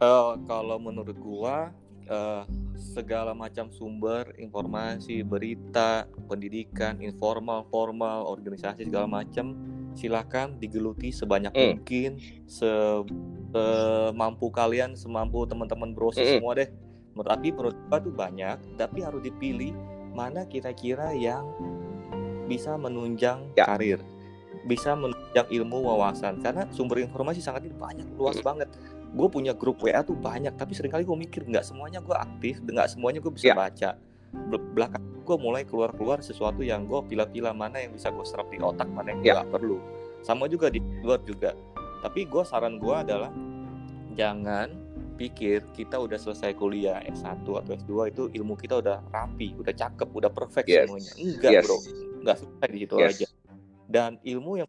Uh, 0.00 0.32
kalau 0.48 0.80
menurut 0.80 1.16
gua 1.20 1.70
uh, 2.10 2.42
segala 2.74 3.32
macam 3.32 3.70
sumber 3.70 4.34
informasi, 4.36 5.22
berita, 5.22 6.10
pendidikan, 6.26 6.98
informal, 7.00 7.64
formal, 7.70 8.26
organisasi 8.26 8.90
segala 8.90 9.22
macam, 9.22 9.54
silakan 9.94 10.58
digeluti 10.58 11.14
sebanyak 11.14 11.54
mm. 11.54 11.78
mungkin, 11.78 12.18
semampu 12.50 14.50
kalian, 14.50 14.98
semampu 14.98 15.46
teman-teman 15.46 15.94
bro 15.94 16.10
mm. 16.10 16.40
semua 16.40 16.58
deh. 16.58 16.68
Tapi 17.14 17.54
menurut 17.54 17.78
gua 17.86 17.98
tuh 18.02 18.12
banyak, 18.12 18.58
tapi 18.74 19.06
harus 19.06 19.22
dipilih 19.22 19.70
mana 20.14 20.42
kira-kira 20.50 21.14
yang 21.14 21.46
bisa 22.44 22.76
menunjang 22.76 23.52
ya. 23.56 23.68
karir, 23.68 24.00
bisa 24.68 24.92
menunjang 24.94 25.46
ilmu 25.48 25.84
wawasan. 25.84 26.40
Karena 26.40 26.68
sumber 26.70 27.00
informasi 27.02 27.40
sangat 27.40 27.68
banyak, 27.74 28.06
luas 28.16 28.38
mm. 28.40 28.46
banget 28.46 28.68
gue 29.14 29.28
punya 29.30 29.54
grup 29.54 29.78
WA 29.78 30.02
tuh 30.02 30.18
banyak 30.18 30.50
tapi 30.58 30.74
sering 30.74 30.90
kali 30.90 31.06
gue 31.06 31.14
mikir 31.14 31.46
nggak 31.46 31.62
semuanya 31.62 32.02
gue 32.02 32.16
aktif 32.18 32.58
nggak 32.66 32.90
semuanya 32.90 33.22
gue 33.22 33.30
bisa 33.30 33.54
yeah. 33.54 33.56
baca 33.56 33.90
belakang 34.74 35.02
gue 35.22 35.36
mulai 35.38 35.62
keluar 35.62 35.94
keluar 35.94 36.18
sesuatu 36.18 36.66
yang 36.66 36.90
gue 36.90 36.98
pilih-pilih 37.06 37.54
mana 37.54 37.78
yang 37.78 37.94
bisa 37.94 38.10
gue 38.10 38.26
serap 38.26 38.50
di 38.50 38.58
otak 38.58 38.90
mana 38.90 39.14
yang 39.14 39.22
gak 39.22 39.54
perlu 39.54 39.78
sama 40.26 40.50
juga 40.50 40.68
di 40.68 40.82
luar 41.00 41.22
juga 41.22 41.54
tapi 42.02 42.26
gue 42.26 42.42
saran 42.42 42.82
gue 42.82 42.94
adalah 42.94 43.30
jangan 44.18 44.68
pikir 45.14 45.62
kita 45.78 45.94
udah 45.94 46.18
selesai 46.18 46.58
kuliah 46.58 46.98
S1 47.06 47.46
atau 47.46 47.70
S2 47.70 47.92
itu 48.10 48.22
ilmu 48.34 48.58
kita 48.58 48.82
udah 48.82 48.98
rapi, 49.14 49.54
udah 49.54 49.70
cakep, 49.70 50.10
udah 50.10 50.26
perfect 50.26 50.66
yes. 50.66 50.90
semuanya. 50.90 51.12
Enggak, 51.22 51.50
yes. 51.54 51.62
Bro. 51.62 51.78
Enggak 52.24 52.40
selesai 52.40 52.68
di 52.72 52.78
situ 52.80 52.94
yes. 52.96 53.12
aja 53.12 53.28
dan 53.84 54.16
ilmu 54.24 54.58
yang 54.58 54.68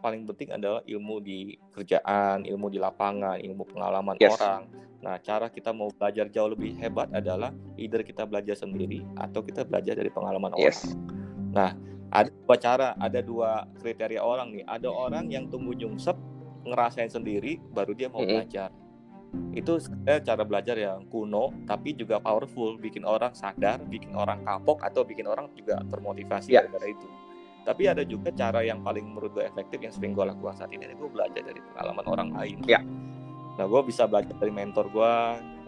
paling 0.00 0.24
penting 0.24 0.56
adalah 0.56 0.80
ilmu 0.88 1.20
di 1.20 1.54
kerjaan, 1.70 2.48
ilmu 2.48 2.72
di 2.72 2.80
lapangan, 2.80 3.36
ilmu 3.38 3.68
pengalaman 3.68 4.16
yes. 4.16 4.34
orang. 4.40 4.72
Nah, 5.04 5.20
cara 5.20 5.52
kita 5.52 5.70
mau 5.70 5.92
belajar 5.92 6.32
jauh 6.32 6.50
lebih 6.56 6.74
hebat 6.80 7.12
adalah 7.12 7.52
either 7.76 8.00
kita 8.00 8.24
belajar 8.24 8.56
sendiri 8.56 9.04
atau 9.20 9.44
kita 9.44 9.68
belajar 9.68 9.94
dari 9.94 10.08
pengalaman 10.08 10.56
yes. 10.56 10.80
orang. 10.80 10.96
Nah, 11.52 11.70
ada 12.08 12.28
dua 12.32 12.56
cara, 12.56 12.88
ada 12.96 13.20
dua 13.20 13.50
kriteria 13.84 14.24
orang 14.24 14.56
nih. 14.56 14.64
Ada 14.64 14.88
orang 14.88 15.28
yang 15.28 15.52
tumbuh 15.52 15.76
nyungsep, 15.76 16.16
ngerasain 16.64 17.12
sendiri, 17.12 17.60
baru 17.76 17.92
dia 17.92 18.08
mau 18.08 18.24
mm 18.24 18.26
-hmm. 18.26 18.32
belajar. 18.32 18.70
Itu 19.52 19.76
cara 20.04 20.42
belajar 20.46 20.76
yang 20.78 21.04
kuno, 21.12 21.52
tapi 21.68 21.92
juga 21.92 22.22
powerful, 22.22 22.78
bikin 22.80 23.04
orang 23.04 23.34
sadar, 23.36 23.82
bikin 23.86 24.14
orang 24.16 24.40
kapok, 24.46 24.80
atau 24.84 25.04
bikin 25.04 25.28
orang 25.28 25.50
juga 25.52 25.82
termotivasi 25.88 26.54
yeah. 26.54 26.64
gara 26.68 26.88
itu. 26.88 27.08
Tapi 27.68 27.84
ada 27.84 28.00
juga 28.00 28.32
cara 28.32 28.64
yang 28.64 28.80
paling 28.80 29.04
menurut 29.04 29.36
gue 29.36 29.44
efektif 29.44 29.76
yang 29.84 29.92
sering 29.92 30.16
gue 30.16 30.24
lakukan 30.24 30.56
saat 30.56 30.72
ini 30.72 30.88
gue 30.88 31.10
belajar 31.12 31.44
dari 31.44 31.60
pengalaman 31.60 32.04
orang 32.08 32.28
lain. 32.32 32.56
Ya. 32.64 32.80
Nah 33.60 33.64
gue 33.68 33.80
bisa 33.84 34.08
belajar 34.08 34.32
dari 34.40 34.48
mentor 34.48 34.88
gue 34.88 35.14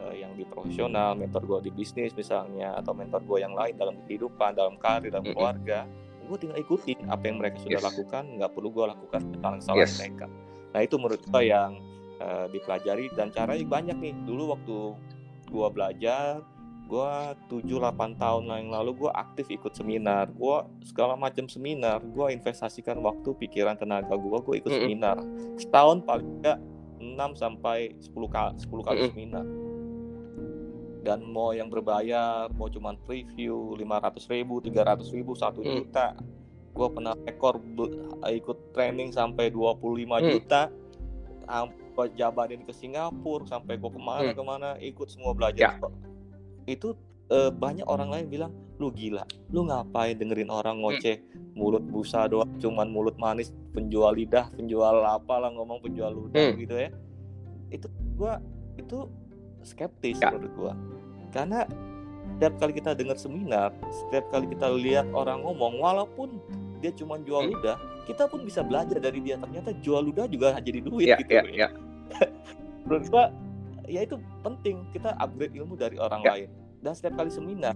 uh, 0.01 0.15
yang 0.17 0.33
di 0.33 0.49
profesional 0.49 1.13
mentor 1.13 1.45
gue 1.45 1.69
di 1.69 1.71
bisnis 1.75 2.17
misalnya 2.17 2.73
atau 2.81 2.97
mentor 2.97 3.21
gue 3.27 3.45
yang 3.45 3.53
lain 3.53 3.77
dalam 3.77 4.01
kehidupan 4.09 4.57
dalam 4.57 4.81
karir 4.81 5.13
dalam 5.13 5.29
keluarga. 5.29 5.85
Gue 6.25 6.39
tinggal 6.39 6.63
ikutin 6.63 7.11
apa 7.11 7.27
yang 7.27 7.37
mereka 7.37 7.59
sudah 7.61 7.83
yes. 7.83 7.87
lakukan 7.93 8.23
nggak 8.39 8.51
perlu 8.55 8.69
gue 8.73 8.85
lakukan 8.87 9.21
kesalahan 9.35 9.59
kesalahan 9.61 9.83
yes. 9.85 9.95
mereka. 10.01 10.27
Nah 10.71 10.81
itu 10.81 10.95
menurut 10.97 11.23
gue 11.27 11.43
yang 11.43 11.71
uh, 12.21 12.47
dipelajari 12.53 13.11
dan 13.17 13.33
caranya 13.33 13.67
banyak 13.67 13.97
nih. 13.97 14.15
Dulu 14.29 14.55
waktu 14.55 14.77
gue 15.51 15.69
belajar 15.75 16.45
gue 16.91 17.13
7-8 17.71 18.19
tahun 18.19 18.51
yang 18.51 18.71
lalu 18.75 19.07
gue 19.07 19.11
aktif 19.15 19.47
ikut 19.51 19.73
seminar. 19.79 20.27
Gue 20.35 20.67
segala 20.83 21.15
macam 21.15 21.47
seminar 21.47 22.03
gue 22.03 22.27
investasikan 22.35 22.99
waktu 22.99 23.31
pikiran 23.39 23.79
tenaga 23.79 24.19
gue 24.19 24.39
gue 24.43 24.55
ikut 24.59 24.73
seminar. 24.75 25.23
Setahun 25.55 26.03
paling 26.03 26.43
enggak 26.43 26.59
6 26.99 27.39
sampai 27.39 27.95
10 28.03 28.11
kali 28.35 28.53
10 28.59 28.87
kali 28.87 28.99
seminar. 29.15 29.47
Dan 31.01 31.25
mau 31.31 31.55
yang 31.57 31.71
berbayar 31.73 32.51
mau 32.53 32.69
cuman 32.69 32.99
preview 33.07 33.73
500 33.79 34.21
ribu 34.35 34.59
300 34.61 35.17
ribu 35.17 35.33
1 35.39 35.63
juta. 35.63 36.19
Gue 36.75 36.89
pernah 36.91 37.15
rekor 37.23 37.63
ikut 38.27 38.75
training 38.75 39.15
sampai 39.15 39.55
25 39.55 40.27
juta 40.27 40.71
gue 42.01 42.17
jabarin 42.17 42.65
ke 42.65 42.73
Singapura 42.73 43.45
sampai 43.45 43.77
gue 43.77 43.91
ke 43.93 44.01
mana 44.01 44.33
ke 44.33 44.41
mana 44.41 44.69
ikut 44.81 45.13
semua 45.13 45.37
belajar 45.37 45.77
ya 45.77 45.89
itu 46.69 46.97
uh, 47.29 47.51
banyak 47.53 47.85
orang 47.85 48.09
lain 48.09 48.27
bilang 48.33 48.53
lu 48.81 48.89
gila 48.89 49.29
lu 49.53 49.69
ngapain 49.69 50.17
dengerin 50.17 50.49
orang 50.49 50.81
hmm. 50.81 50.85
ngoceh 50.89 51.17
mulut 51.53 51.85
busa 51.85 52.25
doang 52.25 52.49
cuman 52.57 52.89
mulut 52.89 53.17
manis 53.21 53.53
penjual 53.77 54.17
lidah 54.17 54.49
penjual 54.57 55.05
apa 55.05 55.35
lah 55.37 55.51
ngomong 55.53 55.85
penjual 55.85 56.09
ludah 56.09 56.53
hmm. 56.53 56.59
gitu 56.65 56.75
ya 56.81 56.91
itu 57.69 57.87
gua 58.17 58.41
itu 58.81 59.05
skeptis 59.61 60.17
ya. 60.17 60.33
menurut 60.33 60.53
gua 60.57 60.73
karena 61.31 61.69
setiap 62.41 62.57
kali 62.57 62.73
kita 62.81 62.91
dengar 62.97 63.17
seminar 63.21 63.71
setiap 63.93 64.25
kali 64.33 64.49
kita 64.57 64.73
lihat 64.73 65.07
orang 65.13 65.45
ngomong 65.45 65.77
walaupun 65.77 66.41
dia 66.81 66.89
cuma 66.97 67.21
jual 67.21 67.45
hmm. 67.45 67.53
ludah 67.53 67.77
kita 68.09 68.25
pun 68.27 68.41
bisa 68.43 68.65
belajar 68.65 68.97
dari 68.97 69.21
dia 69.21 69.37
ternyata 69.37 69.77
jual 69.85 70.01
ludah 70.01 70.25
juga 70.25 70.57
jadi 70.59 70.81
duit 70.81 71.07
ya, 71.07 71.21
gitu 71.21 71.37
ya, 71.37 71.45
ya. 71.53 71.69
Menurut 72.87 73.05
gua 73.09 73.25
ya 73.91 74.07
itu 74.07 74.17
penting 74.47 74.87
kita 74.95 75.13
upgrade 75.19 75.55
ilmu 75.59 75.75
dari 75.75 75.99
orang 75.99 76.23
ya. 76.23 76.31
lain 76.35 76.49
dan 76.81 76.93
setiap 76.95 77.19
kali 77.21 77.31
seminar 77.31 77.75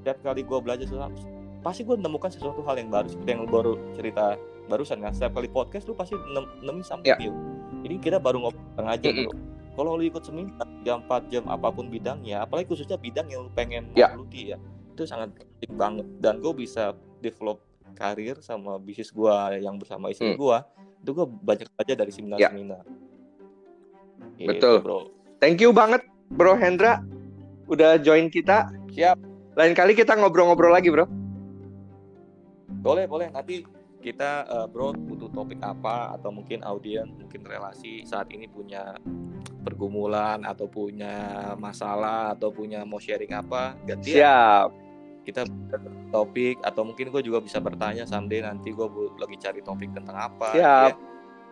setiap 0.00 0.18
kali 0.24 0.40
gue 0.46 0.58
belajar 0.62 0.86
sesuatu 0.86 1.20
pasti 1.60 1.84
gue 1.84 1.96
menemukan 1.98 2.32
sesuatu 2.32 2.64
hal 2.64 2.80
yang 2.80 2.88
baru 2.88 3.08
seperti 3.10 3.30
yang 3.36 3.44
baru 3.44 3.76
cerita 3.92 4.40
barusan 4.70 5.02
kan 5.04 5.12
setiap 5.12 5.36
kali 5.36 5.48
podcast 5.50 5.84
lu 5.90 5.92
pasti 5.92 6.16
nem 6.32 6.46
nemuin 6.64 6.86
something 6.86 7.12
yeah. 7.12 7.84
ini 7.84 8.00
kita 8.00 8.16
baru 8.16 8.48
ngobrol 8.48 8.86
aja 8.86 9.10
mm 9.10 9.12
-hmm. 9.12 9.26
bro 9.28 9.32
kalau 9.76 9.90
lu 9.98 10.04
ikut 10.08 10.22
seminar 10.24 10.66
jam 10.86 11.04
4 11.04 11.32
jam 11.32 11.44
apa 11.50 11.68
pun 11.68 11.92
bidangnya 11.92 12.46
apalagi 12.46 12.70
khususnya 12.70 12.96
bidang 12.96 13.28
yang 13.28 13.44
lu 13.44 13.50
pengen 13.52 13.92
yeah. 13.92 14.14
ya 14.32 14.56
itu 14.94 15.04
sangat 15.04 15.36
penting 15.36 15.72
banget 15.76 16.06
dan 16.22 16.40
gue 16.40 16.52
bisa 16.54 16.96
develop 17.20 17.60
karir 17.98 18.38
sama 18.40 18.80
bisnis 18.80 19.12
gue 19.12 19.34
yang 19.60 19.76
bersama 19.76 20.08
istri 20.08 20.32
Hmm. 20.32 20.40
gue 20.40 20.58
itu 21.00 21.10
gue 21.16 21.26
banyak 21.26 21.68
belajar 21.76 21.96
dari 21.96 22.12
Ya. 22.12 22.16
seminar-seminar 22.16 22.82
Gitu, 24.40 24.50
Betul. 24.50 24.76
bro 24.80 25.00
Thank 25.40 25.64
you 25.64 25.72
banget 25.72 26.04
Bro 26.30 26.56
Hendra 26.60 27.00
udah 27.70 27.98
join 28.02 28.28
kita. 28.28 28.70
siap 28.92 29.16
Lain 29.58 29.74
kali 29.74 29.98
kita 29.98 30.14
ngobrol-ngobrol 30.14 30.70
lagi, 30.72 30.88
Bro. 30.94 31.06
boleh 32.80 33.04
boleh 33.04 33.28
nanti 33.28 33.60
kita 34.00 34.48
eh, 34.48 34.66
bro 34.72 34.96
butuh 34.96 35.28
topik 35.28 35.60
apa 35.60 36.16
atau 36.16 36.32
mungkin 36.32 36.64
audien 36.64 37.12
mungkin 37.12 37.44
relasi 37.44 38.00
saat 38.08 38.32
ini 38.32 38.48
punya 38.48 38.96
pergumulan 39.60 40.40
atau 40.48 40.64
punya 40.64 41.52
masalah 41.60 42.32
atau 42.32 42.48
punya 42.48 42.80
mau 42.88 42.96
sharing 42.96 43.36
apa 43.36 43.76
gantian 43.84 44.24
Siap. 44.24 44.68
kita 45.28 45.44
topik 46.08 46.56
atau 46.64 46.82
mungkin 46.88 47.12
gue 47.12 47.20
juga 47.20 47.44
bisa 47.44 47.60
bertanya 47.60 48.08
someday 48.08 48.40
nanti 48.40 48.72
gue 48.72 48.88
lagi 49.20 49.36
cari 49.36 49.60
topik 49.60 49.92
tentang 49.92 50.16
apa 50.16 50.48
Siap. 50.56 50.92
ya. 50.96 50.96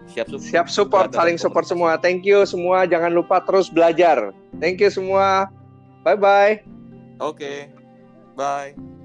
Siap 0.07 0.27
Sup. 0.31 0.41
Siap 0.41 0.67
support, 0.71 1.11
saling 1.11 1.41
support 1.41 1.67
semua. 1.67 1.99
Thank 1.99 2.23
you 2.23 2.47
semua. 2.47 2.87
Jangan 2.87 3.11
lupa 3.11 3.43
terus 3.43 3.67
belajar. 3.73 4.31
Thank 4.63 4.79
you 4.79 4.93
semua. 4.93 5.51
Bye 6.07 6.15
bye. 6.15 6.55
oke 7.21 7.71
bye 8.37 8.98